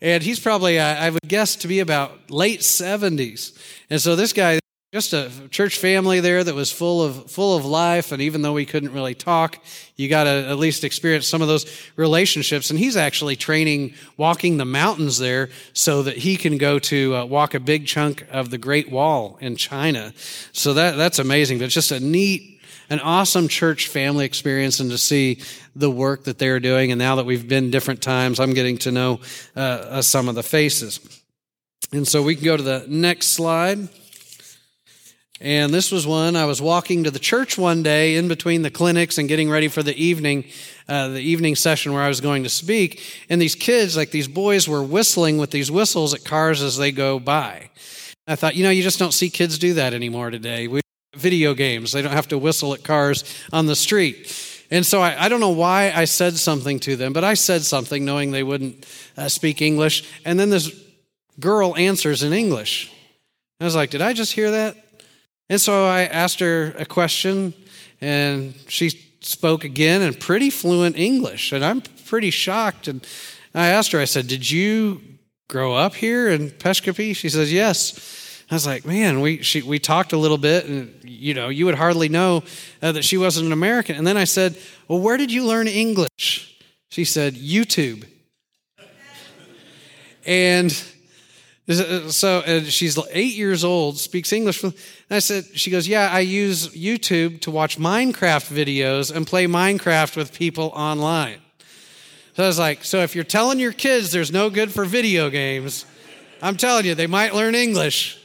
And 0.00 0.22
he's 0.22 0.40
probably, 0.40 0.80
I 0.80 1.10
would 1.10 1.28
guess, 1.28 1.54
to 1.56 1.68
be 1.68 1.78
about 1.78 2.30
late 2.30 2.60
70s. 2.60 3.56
And 3.88 4.00
so 4.00 4.16
this 4.16 4.32
guy, 4.32 4.58
just 4.92 5.14
a 5.14 5.30
church 5.48 5.78
family 5.78 6.20
there 6.20 6.44
that 6.44 6.54
was 6.54 6.70
full 6.70 7.02
of 7.02 7.30
full 7.30 7.56
of 7.56 7.64
life 7.64 8.12
and 8.12 8.20
even 8.20 8.42
though 8.42 8.52
we 8.52 8.66
couldn't 8.66 8.92
really 8.92 9.14
talk 9.14 9.58
you 9.96 10.08
got 10.08 10.24
to 10.24 10.30
at 10.30 10.58
least 10.58 10.84
experience 10.84 11.26
some 11.26 11.40
of 11.40 11.48
those 11.48 11.64
relationships. 11.96 12.70
And 12.70 12.78
he's 12.78 12.96
actually 12.96 13.36
training 13.36 13.94
walking 14.16 14.56
the 14.56 14.64
mountains 14.64 15.18
there 15.18 15.48
so 15.72 16.02
that 16.02 16.18
he 16.18 16.36
can 16.36 16.58
go 16.58 16.78
to 16.80 17.16
uh, 17.16 17.24
walk 17.24 17.54
a 17.54 17.60
big 17.60 17.86
chunk 17.86 18.26
of 18.30 18.50
the 18.50 18.58
great 18.58 18.90
wall 18.90 19.38
in 19.40 19.56
china. 19.56 20.12
So 20.52 20.74
that 20.74 20.96
that's 20.96 21.18
amazing. 21.18 21.58
But 21.58 21.66
it's 21.66 21.74
just 21.74 21.92
a 21.92 22.00
neat 22.00 22.60
an 22.90 23.00
awesome 23.00 23.48
church 23.48 23.88
family 23.88 24.26
experience 24.26 24.78
and 24.78 24.90
to 24.90 24.98
see 24.98 25.40
the 25.74 25.90
work 25.90 26.24
that 26.24 26.38
they're 26.38 26.60
doing. 26.60 26.92
And 26.92 26.98
now 26.98 27.16
that 27.16 27.24
we've 27.24 27.48
been 27.48 27.70
different 27.70 28.02
times 28.02 28.40
i'm 28.40 28.52
getting 28.52 28.76
to 28.78 28.90
know 28.90 29.20
uh, 29.56 29.60
uh, 29.60 30.02
some 30.02 30.28
of 30.28 30.34
the 30.34 30.42
faces. 30.42 31.00
And 31.92 32.06
so 32.08 32.22
we 32.22 32.36
can 32.36 32.44
go 32.44 32.56
to 32.56 32.62
the 32.62 32.84
next 32.88 33.28
slide 33.28 33.88
And 35.42 35.74
this 35.74 35.90
was 35.90 36.06
one 36.06 36.36
I 36.36 36.44
was 36.44 36.62
walking 36.62 37.02
to 37.02 37.10
the 37.10 37.18
church 37.18 37.58
one 37.58 37.82
day 37.82 38.14
in 38.14 38.28
between 38.28 38.62
the 38.62 38.70
clinics 38.70 39.18
and 39.18 39.28
getting 39.28 39.50
ready 39.50 39.66
for 39.66 39.82
the 39.82 39.96
evening, 40.00 40.44
uh, 40.88 41.08
the 41.08 41.20
evening 41.20 41.56
session 41.56 41.92
where 41.92 42.02
I 42.04 42.06
was 42.06 42.20
going 42.20 42.44
to 42.44 42.48
speak. 42.48 43.02
And 43.28 43.42
these 43.42 43.56
kids, 43.56 43.96
like 43.96 44.12
these 44.12 44.28
boys, 44.28 44.68
were 44.68 44.84
whistling 44.84 45.38
with 45.38 45.50
these 45.50 45.68
whistles 45.68 46.14
at 46.14 46.24
cars 46.24 46.62
as 46.62 46.76
they 46.76 46.92
go 46.92 47.18
by. 47.18 47.70
I 48.28 48.36
thought, 48.36 48.54
you 48.54 48.62
know, 48.62 48.70
you 48.70 48.84
just 48.84 49.00
don't 49.00 49.12
see 49.12 49.30
kids 49.30 49.58
do 49.58 49.74
that 49.74 49.94
anymore 49.94 50.30
today. 50.30 50.68
We 50.68 50.80
video 51.16 51.54
games. 51.54 51.90
They 51.90 52.02
don't 52.02 52.12
have 52.12 52.28
to 52.28 52.38
whistle 52.38 52.72
at 52.72 52.84
cars 52.84 53.24
on 53.52 53.66
the 53.66 53.74
street. 53.74 54.32
And 54.70 54.86
so 54.86 55.02
I, 55.02 55.24
I, 55.24 55.28
don't 55.28 55.40
know 55.40 55.50
why 55.50 55.92
I 55.94 56.04
said 56.04 56.36
something 56.36 56.78
to 56.80 56.94
them, 56.94 57.12
but 57.12 57.24
I 57.24 57.34
said 57.34 57.62
something 57.62 58.04
knowing 58.04 58.30
they 58.30 58.44
wouldn't 58.44 58.86
uh, 59.16 59.28
speak 59.28 59.60
English. 59.60 60.08
And 60.24 60.38
then 60.38 60.50
this 60.50 60.72
girl 61.40 61.76
answers 61.76 62.22
in 62.22 62.32
English. 62.32 62.92
I 63.60 63.64
was 63.64 63.74
like, 63.74 63.90
did 63.90 64.00
I 64.00 64.12
just 64.12 64.32
hear 64.32 64.52
that? 64.52 64.81
And 65.52 65.60
so 65.60 65.84
I 65.84 66.04
asked 66.04 66.40
her 66.40 66.74
a 66.78 66.86
question, 66.86 67.52
and 68.00 68.54
she 68.68 68.88
spoke 69.20 69.64
again 69.64 70.00
in 70.00 70.14
pretty 70.14 70.48
fluent 70.48 70.96
English. 70.96 71.52
And 71.52 71.62
I'm 71.62 71.82
pretty 72.06 72.30
shocked. 72.30 72.88
And 72.88 73.06
I 73.54 73.66
asked 73.66 73.92
her, 73.92 74.00
I 74.00 74.06
said, 74.06 74.28
Did 74.28 74.50
you 74.50 75.02
grow 75.50 75.74
up 75.74 75.94
here 75.94 76.30
in 76.30 76.48
Peshkopi? 76.48 77.14
She 77.14 77.28
says, 77.28 77.52
Yes. 77.52 78.44
I 78.50 78.54
was 78.54 78.66
like, 78.66 78.86
man, 78.86 79.20
we 79.20 79.42
she, 79.42 79.60
we 79.60 79.78
talked 79.78 80.14
a 80.14 80.16
little 80.16 80.38
bit, 80.38 80.64
and 80.64 80.98
you 81.04 81.34
know, 81.34 81.50
you 81.50 81.66
would 81.66 81.74
hardly 81.74 82.08
know 82.08 82.44
uh, 82.80 82.92
that 82.92 83.04
she 83.04 83.18
wasn't 83.18 83.46
an 83.48 83.52
American. 83.52 83.94
And 83.96 84.06
then 84.06 84.16
I 84.16 84.24
said, 84.24 84.56
well, 84.88 85.00
where 85.00 85.18
did 85.18 85.30
you 85.30 85.44
learn 85.44 85.68
English? 85.68 86.62
She 86.88 87.04
said, 87.04 87.34
YouTube. 87.34 88.06
and 90.24 90.72
Uh, 91.68 92.10
so 92.10 92.42
and 92.44 92.66
she's 92.66 92.98
eight 93.10 93.34
years 93.34 93.64
old, 93.64 93.98
speaks 93.98 94.32
English. 94.32 94.62
And 94.64 94.74
I 95.10 95.20
said, 95.20 95.44
she 95.54 95.70
goes, 95.70 95.86
yeah, 95.86 96.10
I 96.12 96.20
use 96.20 96.68
YouTube 96.68 97.40
to 97.42 97.50
watch 97.50 97.78
Minecraft 97.78 98.52
videos 98.52 99.14
and 99.14 99.26
play 99.26 99.46
Minecraft 99.46 100.16
with 100.16 100.32
people 100.32 100.72
online. 100.74 101.38
So 102.34 102.44
I 102.44 102.46
was 102.46 102.58
like, 102.58 102.84
so 102.84 103.00
if 103.00 103.14
you're 103.14 103.24
telling 103.24 103.58
your 103.58 103.72
kids 103.72 104.10
there's 104.10 104.32
no 104.32 104.50
good 104.50 104.72
for 104.72 104.84
video 104.84 105.30
games, 105.30 105.84
I'm 106.40 106.56
telling 106.56 106.86
you, 106.86 106.94
they 106.94 107.06
might 107.06 107.34
learn 107.34 107.54
English. 107.54 108.18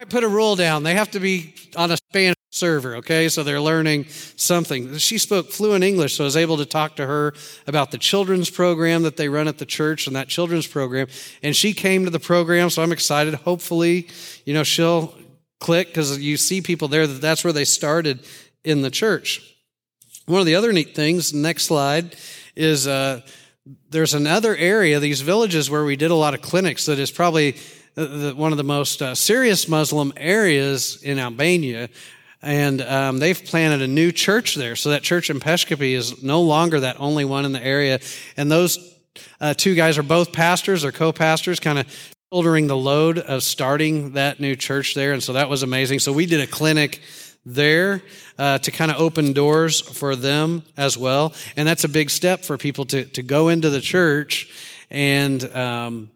Might 0.00 0.10
put 0.10 0.22
a 0.22 0.28
rule 0.28 0.54
down. 0.54 0.84
They 0.84 0.94
have 0.94 1.10
to 1.10 1.20
be 1.20 1.54
on 1.74 1.90
a 1.90 1.96
Spanish 1.96 2.36
server, 2.50 2.96
okay? 2.96 3.28
So 3.28 3.42
they're 3.42 3.60
learning 3.60 4.06
something. 4.36 4.96
She 4.98 5.18
spoke 5.18 5.50
fluent 5.50 5.82
English, 5.82 6.14
so 6.14 6.22
I 6.22 6.26
was 6.26 6.36
able 6.36 6.56
to 6.58 6.64
talk 6.64 6.94
to 6.96 7.06
her 7.06 7.34
about 7.66 7.90
the 7.90 7.98
children's 7.98 8.48
program 8.48 9.02
that 9.02 9.16
they 9.16 9.28
run 9.28 9.48
at 9.48 9.58
the 9.58 9.66
church 9.66 10.06
and 10.06 10.14
that 10.14 10.28
children's 10.28 10.68
program. 10.68 11.08
And 11.42 11.56
she 11.56 11.72
came 11.72 12.04
to 12.04 12.10
the 12.10 12.20
program, 12.20 12.70
so 12.70 12.80
I'm 12.80 12.92
excited. 12.92 13.34
Hopefully, 13.34 14.08
you 14.44 14.54
know, 14.54 14.62
she'll 14.62 15.14
click 15.58 15.88
because 15.88 16.16
you 16.20 16.36
see 16.36 16.60
people 16.60 16.86
there 16.86 17.08
that 17.08 17.20
that's 17.20 17.42
where 17.42 17.52
they 17.52 17.64
started 17.64 18.24
in 18.62 18.82
the 18.82 18.90
church. 18.92 19.56
One 20.26 20.38
of 20.38 20.46
the 20.46 20.54
other 20.54 20.72
neat 20.72 20.94
things, 20.94 21.34
next 21.34 21.64
slide, 21.64 22.14
is 22.54 22.86
uh, 22.86 23.22
there's 23.90 24.14
another 24.14 24.54
area, 24.54 25.00
these 25.00 25.22
villages 25.22 25.68
where 25.68 25.84
we 25.84 25.96
did 25.96 26.12
a 26.12 26.14
lot 26.14 26.34
of 26.34 26.40
clinics 26.40 26.86
that 26.86 27.00
is 27.00 27.10
probably 27.10 27.56
the, 28.06 28.32
one 28.36 28.52
of 28.52 28.58
the 28.58 28.64
most 28.64 29.02
uh, 29.02 29.14
serious 29.14 29.68
Muslim 29.68 30.12
areas 30.16 31.02
in 31.02 31.18
Albania. 31.18 31.88
And 32.40 32.80
um, 32.82 33.18
they've 33.18 33.44
planted 33.44 33.82
a 33.82 33.88
new 33.88 34.12
church 34.12 34.54
there. 34.54 34.76
So 34.76 34.90
that 34.90 35.02
church 35.02 35.30
in 35.30 35.40
Peshkopi 35.40 35.92
is 35.92 36.22
no 36.22 36.40
longer 36.42 36.80
that 36.80 37.00
only 37.00 37.24
one 37.24 37.44
in 37.44 37.52
the 37.52 37.64
area. 37.64 37.98
And 38.36 38.50
those 38.50 38.78
uh, 39.40 39.54
two 39.54 39.74
guys 39.74 39.98
are 39.98 40.04
both 40.04 40.32
pastors 40.32 40.84
or 40.84 40.92
co 40.92 41.12
pastors, 41.12 41.58
kind 41.58 41.80
of 41.80 42.12
shouldering 42.32 42.68
the 42.68 42.76
load 42.76 43.18
of 43.18 43.42
starting 43.42 44.12
that 44.12 44.38
new 44.38 44.54
church 44.54 44.94
there. 44.94 45.12
And 45.12 45.22
so 45.22 45.32
that 45.32 45.48
was 45.48 45.64
amazing. 45.64 45.98
So 45.98 46.12
we 46.12 46.26
did 46.26 46.40
a 46.40 46.46
clinic 46.46 47.00
there 47.44 48.02
uh, 48.38 48.58
to 48.58 48.70
kind 48.70 48.92
of 48.92 48.98
open 48.98 49.32
doors 49.32 49.80
for 49.80 50.14
them 50.14 50.62
as 50.76 50.96
well. 50.96 51.34
And 51.56 51.66
that's 51.66 51.84
a 51.84 51.88
big 51.88 52.10
step 52.10 52.44
for 52.44 52.56
people 52.56 52.84
to, 52.86 53.04
to 53.06 53.22
go 53.24 53.48
into 53.48 53.70
the 53.70 53.80
church 53.80 54.48
and 54.90 55.42
um, 55.56 56.10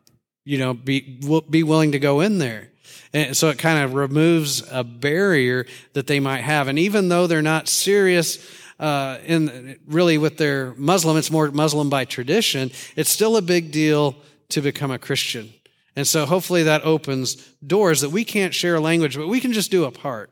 you 0.45 0.59
know, 0.59 0.75
be, 0.75 1.21
be 1.49 1.63
willing 1.63 1.93
to 1.93 1.99
go 1.99 2.21
in 2.21 2.39
there. 2.39 2.71
And 3.15 3.37
so 3.37 3.49
it 3.51 3.59
kind 3.59 3.85
of 3.85 3.95
removes 3.95 4.63
a 4.71 4.83
barrier 4.83 5.67
that 5.93 6.07
they 6.07 6.19
might 6.19 6.41
have. 6.41 6.69
And 6.69 6.79
even 6.79 7.09
though 7.09 7.27
they're 7.27 7.43
not 7.43 7.69
serious, 7.69 8.39
uh, 8.81 9.19
in 9.25 9.79
really 9.87 10.19
with 10.19 10.39
their 10.39 10.75
Muslim, 10.77 11.17
it's 11.17 11.31
more 11.31 11.51
Muslim 11.51 11.91
by 11.91 12.05
tradition, 12.05 12.71
it's 12.97 13.11
still 13.11 13.37
a 13.37 13.43
big 13.43 13.71
deal 13.71 14.17
to 14.49 14.61
become 14.61 14.91
a 14.91 14.99
Christian. 14.99 15.53
And 15.95 16.07
so 16.07 16.25
hopefully 16.25 16.63
that 16.65 16.85
opens 16.85 17.37
doors 17.67 18.01
that 18.01 18.11
we 18.11 18.25
can't 18.25 18.55
share 18.55 18.81
language, 18.81 19.17
but 19.17 19.29
we 19.29 19.41
can 19.41 19.53
just 19.53 19.71
do 19.71 19.85
a 19.85 19.91
part 19.91 20.31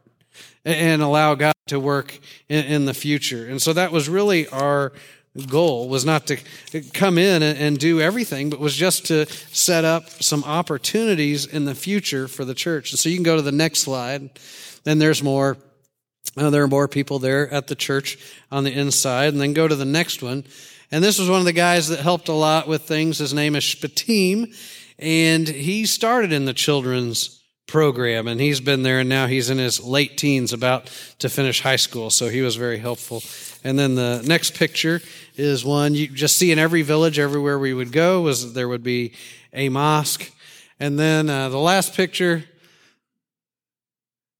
and 0.64 1.02
allow 1.02 1.34
God 1.34 1.54
to 1.66 1.78
work 1.78 2.18
in, 2.48 2.64
in 2.64 2.84
the 2.86 2.94
future. 2.94 3.46
And 3.46 3.60
so 3.60 3.72
that 3.74 3.92
was 3.92 4.08
really 4.08 4.48
our 4.48 4.92
goal 5.48 5.88
was 5.88 6.04
not 6.04 6.26
to 6.26 6.38
come 6.92 7.16
in 7.16 7.42
and 7.42 7.78
do 7.78 8.00
everything, 8.00 8.50
but 8.50 8.58
was 8.58 8.74
just 8.74 9.06
to 9.06 9.26
set 9.52 9.84
up 9.84 10.10
some 10.10 10.42
opportunities 10.44 11.46
in 11.46 11.64
the 11.64 11.74
future 11.74 12.26
for 12.26 12.44
the 12.44 12.54
church. 12.54 12.90
And 12.90 12.98
so 12.98 13.08
you 13.08 13.16
can 13.16 13.22
go 13.22 13.36
to 13.36 13.42
the 13.42 13.52
next 13.52 13.80
slide. 13.80 14.30
Then 14.84 14.98
there's 14.98 15.22
more. 15.22 15.56
Uh, 16.36 16.50
there 16.50 16.62
are 16.62 16.68
more 16.68 16.86
people 16.86 17.18
there 17.18 17.52
at 17.52 17.66
the 17.66 17.74
church 17.74 18.18
on 18.52 18.62
the 18.64 18.72
inside. 18.72 19.32
And 19.32 19.40
then 19.40 19.52
go 19.52 19.66
to 19.66 19.74
the 19.74 19.84
next 19.84 20.22
one. 20.22 20.44
And 20.92 21.02
this 21.02 21.18
was 21.18 21.30
one 21.30 21.40
of 21.40 21.44
the 21.44 21.52
guys 21.52 21.88
that 21.88 22.00
helped 22.00 22.28
a 22.28 22.34
lot 22.34 22.68
with 22.68 22.82
things. 22.82 23.18
His 23.18 23.32
name 23.32 23.56
is 23.56 23.64
Shapatim. 23.64 24.54
And 24.98 25.48
he 25.48 25.86
started 25.86 26.32
in 26.32 26.44
the 26.44 26.52
children's 26.52 27.40
program 27.70 28.26
and 28.26 28.40
he's 28.40 28.60
been 28.60 28.82
there 28.82 28.98
and 28.98 29.08
now 29.08 29.28
he's 29.28 29.48
in 29.48 29.56
his 29.56 29.80
late 29.80 30.18
teens 30.18 30.52
about 30.52 30.90
to 31.20 31.28
finish 31.28 31.60
high 31.60 31.76
school 31.76 32.10
so 32.10 32.28
he 32.28 32.40
was 32.40 32.56
very 32.56 32.78
helpful 32.78 33.22
and 33.62 33.78
then 33.78 33.94
the 33.94 34.22
next 34.24 34.54
picture 34.54 35.00
is 35.36 35.64
one 35.64 35.94
you 35.94 36.08
just 36.08 36.36
see 36.36 36.52
in 36.52 36.58
every 36.58 36.82
village 36.82 37.18
everywhere 37.18 37.58
we 37.58 37.74
would 37.74 37.92
go 37.92 38.22
was 38.22 38.54
there 38.54 38.68
would 38.68 38.82
be 38.82 39.12
a 39.52 39.68
mosque. 39.68 40.30
And 40.78 40.98
then 40.98 41.28
uh, 41.28 41.48
the 41.48 41.58
last 41.58 41.94
picture 41.94 42.44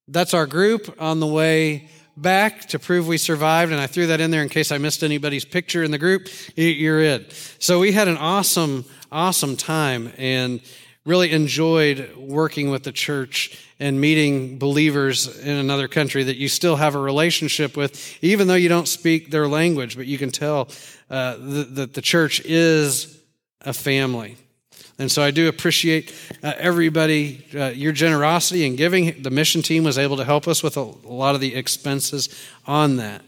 that's 0.08 0.34
our 0.34 0.46
group 0.46 0.96
on 1.00 1.20
the 1.20 1.26
way 1.26 1.88
back 2.16 2.66
to 2.68 2.78
prove 2.78 3.06
we 3.06 3.16
survived. 3.16 3.72
And 3.72 3.80
i 3.80 3.86
threw 3.86 4.08
that 4.08 4.20
in 4.20 4.30
there 4.30 4.42
in 4.42 4.48
case 4.48 4.72
i 4.72 4.78
missed 4.78 5.02
anybody's 5.02 5.44
picture 5.44 5.82
in 5.82 5.90
the 5.90 5.98
group. 5.98 6.28
You're 6.56 7.00
it. 7.00 7.32
So 7.58 7.78
we 7.78 7.92
had 7.92 8.08
an 8.08 8.16
awesome 8.16 8.84
awesome 9.12 9.56
time. 9.56 10.12
And 10.18 10.60
really 11.10 11.32
enjoyed 11.32 12.16
working 12.16 12.70
with 12.70 12.84
the 12.84 12.92
church 12.92 13.66
and 13.80 14.00
meeting 14.00 14.58
believers 14.58 15.38
in 15.40 15.56
another 15.56 15.88
country 15.88 16.22
that 16.22 16.36
you 16.36 16.48
still 16.48 16.76
have 16.76 16.94
a 16.94 17.00
relationship 17.00 17.76
with, 17.76 18.16
even 18.22 18.46
though 18.46 18.54
you 18.54 18.68
don't 18.68 18.86
speak 18.86 19.30
their 19.30 19.48
language, 19.48 19.96
but 19.96 20.06
you 20.06 20.18
can 20.18 20.30
tell 20.30 20.68
uh, 21.10 21.36
that 21.76 21.94
the 21.94 22.00
church 22.00 22.40
is 22.44 23.18
a 23.62 23.72
family. 23.72 24.36
And 25.00 25.10
so 25.10 25.22
I 25.22 25.32
do 25.32 25.48
appreciate 25.48 26.14
uh, 26.42 26.52
everybody, 26.58 27.44
uh, 27.54 27.72
your 27.74 27.92
generosity 27.92 28.64
in 28.64 28.76
giving. 28.76 29.22
The 29.22 29.30
mission 29.30 29.62
team 29.62 29.82
was 29.82 29.98
able 29.98 30.16
to 30.18 30.24
help 30.24 30.46
us 30.46 30.62
with 30.62 30.76
a, 30.76 30.82
a 30.82 31.14
lot 31.24 31.34
of 31.34 31.40
the 31.40 31.56
expenses 31.56 32.28
on 32.66 32.98
that. 32.98 33.22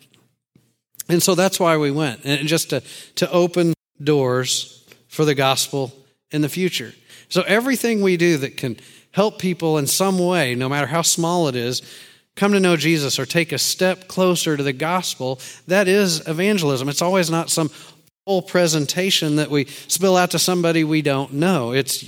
And 1.09 1.23
so 1.23 1.35
that's 1.35 1.59
why 1.59 1.77
we 1.79 1.90
went, 1.90 2.21
and 2.25 2.47
just 2.47 2.71
to, 2.71 2.81
to 3.16 3.31
open 3.31 3.75
doors 4.03 4.87
for 5.09 5.25
the 5.25 5.35
gospel 5.35 5.92
in 6.31 6.42
the 6.42 6.49
future. 6.49 6.92
So 7.33 7.40
everything 7.47 8.03
we 8.03 8.18
do 8.18 8.37
that 8.37 8.59
can 8.59 8.77
help 9.12 9.38
people 9.38 9.79
in 9.79 9.87
some 9.87 10.18
way, 10.18 10.55
no 10.55 10.68
matter 10.68 10.87
how 10.87 11.01
small 11.01 11.49
it 11.49 11.57
is, 11.57 11.81
come 12.37 12.53
to 12.53 12.61
know 12.61 12.77
Jesus 12.77 13.18
or 13.18 13.25
take 13.25 13.53
a 13.53 13.59
step 13.59 14.07
closer 14.07 14.55
to 14.55 14.62
the 14.62 14.75
gospel, 14.75 15.40
that 15.66 15.88
is 15.88 16.29
evangelism. 16.29 16.90
It's 16.90 17.01
always 17.01 17.31
not 17.31 17.49
some 17.49 17.71
whole 18.27 18.42
presentation 18.42 19.37
that 19.37 19.51
we 19.51 19.64
spill 19.64 20.14
out 20.14 20.33
to 20.33 20.38
somebody 20.38 20.85
we 20.85 21.01
don't 21.01 21.33
know. 21.33 21.73
It's 21.73 22.05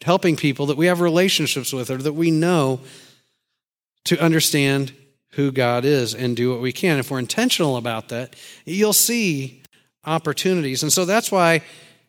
helping 0.00 0.36
people 0.36 0.64
that 0.64 0.78
we 0.78 0.86
have 0.86 1.02
relationships 1.02 1.70
with 1.70 1.90
or 1.90 1.98
that 1.98 2.14
we 2.14 2.30
know 2.30 2.80
to 4.04 4.18
understand 4.18 4.94
who 5.32 5.52
God 5.52 5.84
is 5.84 6.14
and 6.14 6.34
do 6.34 6.50
what 6.50 6.62
we 6.62 6.72
can. 6.72 6.98
If 6.98 7.10
we're 7.10 7.18
intentional 7.18 7.76
about 7.76 8.08
that, 8.08 8.34
you'll 8.64 8.94
see 8.94 9.62
opportunities. 10.06 10.82
And 10.82 10.90
so 10.90 11.04
that's 11.04 11.30
why 11.30 11.60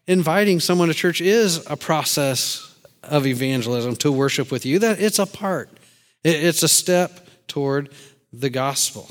inviting 0.07 0.59
someone 0.59 0.87
to 0.87 0.93
church 0.93 1.21
is 1.21 1.65
a 1.69 1.77
process 1.77 2.75
of 3.03 3.25
evangelism 3.25 3.95
to 3.97 4.11
worship 4.11 4.51
with 4.51 4.65
you. 4.65 4.79
That 4.79 4.99
it's 4.99 5.19
a 5.19 5.25
part. 5.25 5.69
It's 6.23 6.63
a 6.63 6.67
step 6.67 7.27
toward 7.47 7.89
the 8.31 8.49
gospel. 8.49 9.09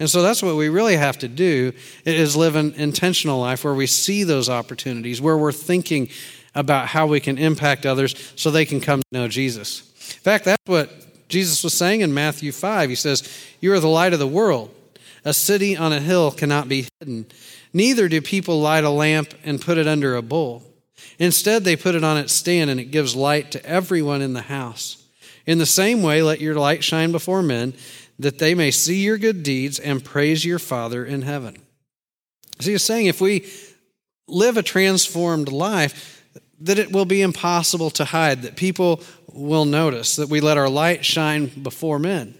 And 0.00 0.10
so 0.10 0.22
that's 0.22 0.42
what 0.42 0.56
we 0.56 0.68
really 0.68 0.96
have 0.96 1.18
to 1.18 1.28
do 1.28 1.72
is 2.04 2.36
live 2.36 2.56
an 2.56 2.74
intentional 2.74 3.40
life 3.40 3.64
where 3.64 3.74
we 3.74 3.86
see 3.86 4.24
those 4.24 4.48
opportunities, 4.48 5.20
where 5.20 5.36
we're 5.36 5.52
thinking 5.52 6.08
about 6.54 6.88
how 6.88 7.06
we 7.06 7.20
can 7.20 7.38
impact 7.38 7.86
others 7.86 8.14
so 8.36 8.50
they 8.50 8.64
can 8.64 8.80
come 8.80 9.00
to 9.00 9.06
know 9.12 9.28
Jesus. 9.28 9.80
In 10.16 10.22
fact, 10.22 10.44
that's 10.44 10.62
what 10.66 11.28
Jesus 11.28 11.62
was 11.64 11.74
saying 11.74 12.00
in 12.00 12.12
Matthew 12.12 12.52
5. 12.52 12.88
He 12.88 12.96
says, 12.96 13.28
You 13.60 13.72
are 13.72 13.80
the 13.80 13.88
light 13.88 14.12
of 14.12 14.18
the 14.18 14.26
world. 14.26 14.74
A 15.24 15.32
city 15.32 15.76
on 15.76 15.92
a 15.92 16.00
hill 16.00 16.30
cannot 16.30 16.68
be 16.68 16.86
hidden. 17.00 17.26
Neither 17.74 18.08
do 18.08 18.22
people 18.22 18.60
light 18.60 18.84
a 18.84 18.90
lamp 18.90 19.34
and 19.44 19.60
put 19.60 19.76
it 19.76 19.88
under 19.88 20.14
a 20.14 20.22
bowl. 20.22 20.62
Instead, 21.18 21.64
they 21.64 21.74
put 21.74 21.96
it 21.96 22.04
on 22.04 22.16
its 22.16 22.32
stand 22.32 22.70
and 22.70 22.78
it 22.78 22.92
gives 22.92 23.16
light 23.16 23.50
to 23.50 23.66
everyone 23.66 24.22
in 24.22 24.32
the 24.32 24.42
house. 24.42 25.04
In 25.44 25.58
the 25.58 25.66
same 25.66 26.00
way, 26.00 26.22
let 26.22 26.40
your 26.40 26.54
light 26.54 26.84
shine 26.84 27.12
before 27.12 27.42
men, 27.42 27.74
that 28.18 28.38
they 28.38 28.54
may 28.54 28.70
see 28.70 29.02
your 29.02 29.18
good 29.18 29.42
deeds 29.42 29.80
and 29.80 30.04
praise 30.04 30.44
your 30.44 30.60
Father 30.60 31.04
in 31.04 31.22
heaven. 31.22 31.56
So 32.60 32.70
he's 32.70 32.84
saying 32.84 33.06
if 33.06 33.20
we 33.20 33.50
live 34.28 34.56
a 34.56 34.62
transformed 34.62 35.50
life, 35.50 36.24
that 36.60 36.78
it 36.78 36.92
will 36.92 37.04
be 37.04 37.22
impossible 37.22 37.90
to 37.90 38.04
hide, 38.04 38.42
that 38.42 38.54
people 38.54 39.02
will 39.32 39.64
notice, 39.64 40.14
that 40.16 40.28
we 40.28 40.40
let 40.40 40.56
our 40.56 40.68
light 40.68 41.04
shine 41.04 41.46
before 41.46 41.98
men. 41.98 42.38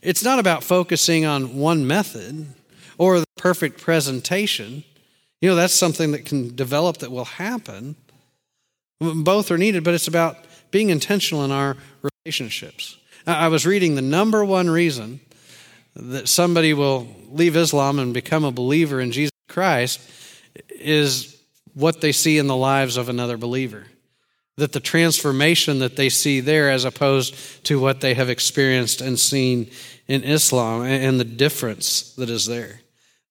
It's 0.00 0.22
not 0.22 0.38
about 0.38 0.62
focusing 0.62 1.26
on 1.26 1.56
one 1.56 1.86
method 1.86 2.54
or 3.00 3.18
the 3.18 3.26
perfect 3.38 3.80
presentation. 3.80 4.84
You 5.40 5.48
know, 5.48 5.56
that's 5.56 5.72
something 5.72 6.12
that 6.12 6.26
can 6.26 6.54
develop 6.54 6.98
that 6.98 7.10
will 7.10 7.24
happen. 7.24 7.96
Both 9.00 9.50
are 9.50 9.56
needed, 9.56 9.84
but 9.84 9.94
it's 9.94 10.06
about 10.06 10.36
being 10.70 10.90
intentional 10.90 11.42
in 11.42 11.50
our 11.50 11.78
relationships. 12.26 12.98
I 13.26 13.48
was 13.48 13.64
reading 13.64 13.94
the 13.94 14.02
number 14.02 14.44
one 14.44 14.68
reason 14.68 15.20
that 15.96 16.28
somebody 16.28 16.74
will 16.74 17.08
leave 17.30 17.56
Islam 17.56 17.98
and 17.98 18.12
become 18.12 18.44
a 18.44 18.52
believer 18.52 19.00
in 19.00 19.12
Jesus 19.12 19.32
Christ 19.48 19.98
is 20.68 21.40
what 21.72 22.02
they 22.02 22.12
see 22.12 22.36
in 22.36 22.48
the 22.48 22.56
lives 22.56 22.98
of 22.98 23.08
another 23.08 23.38
believer. 23.38 23.86
That 24.58 24.72
the 24.72 24.80
transformation 24.80 25.78
that 25.78 25.96
they 25.96 26.10
see 26.10 26.40
there, 26.40 26.70
as 26.70 26.84
opposed 26.84 27.64
to 27.64 27.80
what 27.80 28.02
they 28.02 28.12
have 28.12 28.28
experienced 28.28 29.00
and 29.00 29.18
seen 29.18 29.70
in 30.06 30.22
Islam, 30.22 30.82
and 30.82 31.18
the 31.18 31.24
difference 31.24 32.12
that 32.16 32.28
is 32.28 32.44
there. 32.44 32.79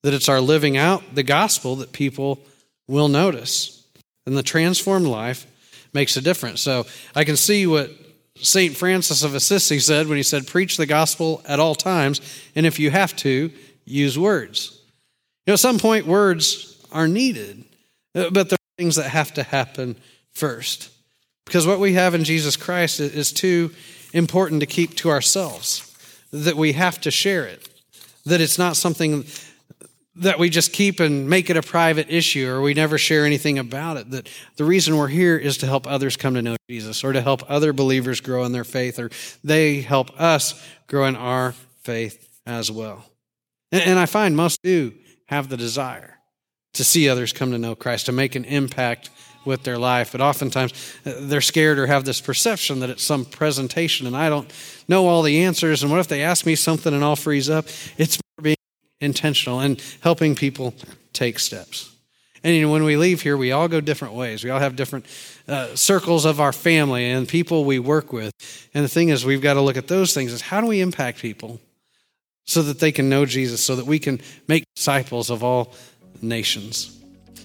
That 0.03 0.13
it's 0.13 0.29
our 0.29 0.41
living 0.41 0.77
out 0.77 1.03
the 1.13 1.23
gospel 1.23 1.75
that 1.77 1.91
people 1.91 2.39
will 2.87 3.09
notice. 3.09 3.83
And 4.25 4.37
the 4.37 4.43
transformed 4.43 5.07
life 5.07 5.45
makes 5.93 6.15
a 6.17 6.21
difference. 6.21 6.61
So 6.61 6.85
I 7.15 7.23
can 7.23 7.35
see 7.35 7.67
what 7.67 7.91
St. 8.35 8.75
Francis 8.75 9.23
of 9.23 9.35
Assisi 9.35 9.79
said 9.79 10.07
when 10.07 10.17
he 10.17 10.23
said, 10.23 10.47
Preach 10.47 10.77
the 10.77 10.85
gospel 10.85 11.41
at 11.47 11.59
all 11.59 11.75
times, 11.75 12.21
and 12.55 12.65
if 12.65 12.79
you 12.79 12.89
have 12.91 13.15
to, 13.17 13.51
use 13.85 14.17
words. 14.17 14.79
You 15.45 15.51
know, 15.51 15.53
at 15.53 15.59
some 15.59 15.79
point, 15.79 16.05
words 16.05 16.77
are 16.91 17.07
needed, 17.07 17.65
uh, 18.15 18.29
but 18.29 18.49
there 18.49 18.55
are 18.55 18.77
things 18.77 18.95
that 18.95 19.09
have 19.09 19.33
to 19.33 19.43
happen 19.43 19.95
first. 20.31 20.91
Because 21.45 21.65
what 21.65 21.79
we 21.79 21.93
have 21.93 22.13
in 22.13 22.23
Jesus 22.23 22.55
Christ 22.55 22.99
is 22.99 23.33
too 23.33 23.71
important 24.13 24.61
to 24.61 24.67
keep 24.67 24.95
to 24.97 25.09
ourselves, 25.09 25.85
that 26.31 26.55
we 26.55 26.73
have 26.73 27.01
to 27.01 27.11
share 27.11 27.45
it, 27.45 27.67
that 28.25 28.41
it's 28.41 28.59
not 28.59 28.77
something 28.77 29.25
that 30.19 30.39
we 30.39 30.49
just 30.49 30.73
keep 30.73 30.99
and 30.99 31.29
make 31.29 31.49
it 31.49 31.57
a 31.57 31.61
private 31.61 32.07
issue 32.09 32.47
or 32.49 32.61
we 32.61 32.73
never 32.73 32.97
share 32.97 33.25
anything 33.25 33.57
about 33.57 33.97
it. 33.97 34.11
That 34.11 34.29
the 34.55 34.65
reason 34.65 34.97
we're 34.97 35.07
here 35.07 35.37
is 35.37 35.57
to 35.57 35.65
help 35.65 35.87
others 35.87 36.17
come 36.17 36.33
to 36.35 36.41
know 36.41 36.55
Jesus 36.69 37.03
or 37.03 37.13
to 37.13 37.21
help 37.21 37.43
other 37.49 37.73
believers 37.73 38.21
grow 38.21 38.43
in 38.43 38.51
their 38.51 38.63
faith 38.63 38.99
or 38.99 39.09
they 39.43 39.81
help 39.81 40.19
us 40.19 40.61
grow 40.87 41.05
in 41.05 41.15
our 41.15 41.53
faith 41.81 42.29
as 42.45 42.71
well. 42.71 43.05
And, 43.71 43.99
I 43.99 44.07
find 44.07 44.35
most 44.35 44.61
do 44.63 44.93
have 45.27 45.49
the 45.49 45.57
desire 45.57 46.17
to 46.73 46.83
see 46.83 47.07
others 47.07 47.33
come 47.33 47.51
to 47.51 47.57
know 47.57 47.75
Christ, 47.75 48.07
to 48.07 48.11
make 48.11 48.35
an 48.35 48.45
impact 48.45 49.11
with 49.45 49.63
their 49.63 49.77
life. 49.77 50.11
But 50.11 50.21
oftentimes 50.21 50.73
uh, 51.05 51.13
they're 51.21 51.41
scared 51.41 51.77
or 51.77 51.87
have 51.87 52.03
this 52.05 52.19
perception 52.19 52.79
that 52.79 52.89
it's 52.89 53.03
some 53.03 53.25
presentation 53.25 54.07
and 54.07 54.17
I 54.17 54.29
don't 54.29 54.51
know 54.87 55.07
all 55.07 55.21
the 55.21 55.43
answers. 55.43 55.83
And 55.83 55.91
what 55.91 55.99
if 55.99 56.07
they 56.07 56.23
ask 56.23 56.45
me 56.45 56.55
something 56.55 56.93
and 56.93 57.03
I'll 57.03 57.15
freeze 57.15 57.49
up? 57.49 57.65
It's 57.97 58.19
intentional 59.01 59.59
and 59.59 59.81
helping 60.01 60.35
people 60.35 60.73
take 61.13 61.39
steps. 61.39 61.95
And 62.43 62.55
you 62.55 62.61
know, 62.61 62.71
when 62.71 62.83
we 62.83 62.95
leave 62.95 63.21
here, 63.21 63.35
we 63.35 63.51
all 63.51 63.67
go 63.67 63.81
different 63.81 64.13
ways. 64.13 64.43
We 64.43 64.49
all 64.49 64.59
have 64.59 64.75
different 64.75 65.05
uh, 65.47 65.75
circles 65.75 66.25
of 66.25 66.39
our 66.39 66.53
family 66.53 67.09
and 67.09 67.27
people 67.27 67.65
we 67.65 67.79
work 67.79 68.13
with. 68.13 68.33
And 68.73 68.83
the 68.83 68.89
thing 68.89 69.09
is, 69.09 69.25
we've 69.25 69.41
got 69.41 69.55
to 69.55 69.61
look 69.61 69.77
at 69.77 69.87
those 69.87 70.13
things 70.13 70.31
is 70.31 70.41
how 70.41 70.61
do 70.61 70.67
we 70.67 70.79
impact 70.79 71.19
people 71.19 71.59
so 72.45 72.61
that 72.63 72.79
they 72.79 72.91
can 72.91 73.09
know 73.09 73.25
Jesus, 73.25 73.63
so 73.63 73.75
that 73.75 73.85
we 73.85 73.99
can 73.99 74.21
make 74.47 74.63
disciples 74.75 75.29
of 75.29 75.43
all 75.43 75.73
nations. 76.21 76.97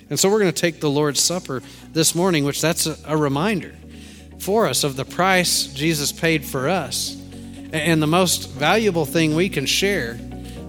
And 0.08 0.18
so 0.18 0.30
we're 0.30 0.40
going 0.40 0.52
to 0.52 0.60
take 0.60 0.80
the 0.80 0.90
Lord's 0.90 1.20
Supper 1.20 1.62
this 1.92 2.14
morning, 2.14 2.44
which 2.44 2.60
that's 2.60 2.86
a, 2.86 2.96
a 3.06 3.16
reminder 3.16 3.74
for 4.38 4.66
us 4.66 4.84
of 4.84 4.96
the 4.96 5.04
price 5.04 5.66
Jesus 5.66 6.12
paid 6.12 6.44
for 6.44 6.68
us. 6.68 7.20
And 7.72 8.00
the 8.00 8.06
most 8.06 8.50
valuable 8.50 9.04
thing 9.04 9.34
we 9.34 9.48
can 9.48 9.66
share 9.66 10.18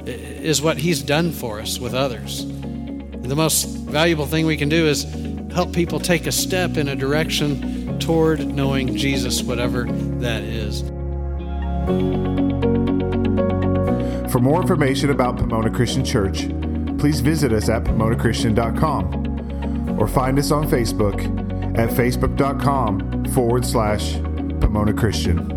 is 0.07 0.61
what 0.61 0.77
He's 0.77 1.01
done 1.01 1.31
for 1.31 1.59
us 1.59 1.79
with 1.79 1.93
others. 1.93 2.41
And 2.41 3.25
the 3.25 3.35
most 3.35 3.65
valuable 3.65 4.25
thing 4.25 4.45
we 4.45 4.57
can 4.57 4.69
do 4.69 4.87
is 4.87 5.05
help 5.51 5.73
people 5.73 5.99
take 5.99 6.27
a 6.27 6.31
step 6.31 6.77
in 6.77 6.89
a 6.89 6.95
direction 6.95 7.99
toward 7.99 8.45
knowing 8.45 8.95
Jesus, 8.95 9.41
whatever 9.41 9.85
that 10.19 10.43
is. 10.43 10.81
For 14.31 14.39
more 14.39 14.61
information 14.61 15.09
about 15.11 15.37
Pomona 15.37 15.69
Christian 15.69 16.03
Church, 16.03 16.47
please 16.99 17.21
visit 17.21 17.53
us 17.53 17.69
at 17.69 17.85
PomonaChristian.com 17.85 19.99
or 19.99 20.07
find 20.07 20.37
us 20.37 20.51
on 20.51 20.67
Facebook 20.67 21.19
at 21.77 21.89
Facebook.com 21.89 23.25
forward 23.33 23.65
slash 23.65 24.15
Pomona 24.59 24.93
Christian. 24.93 25.55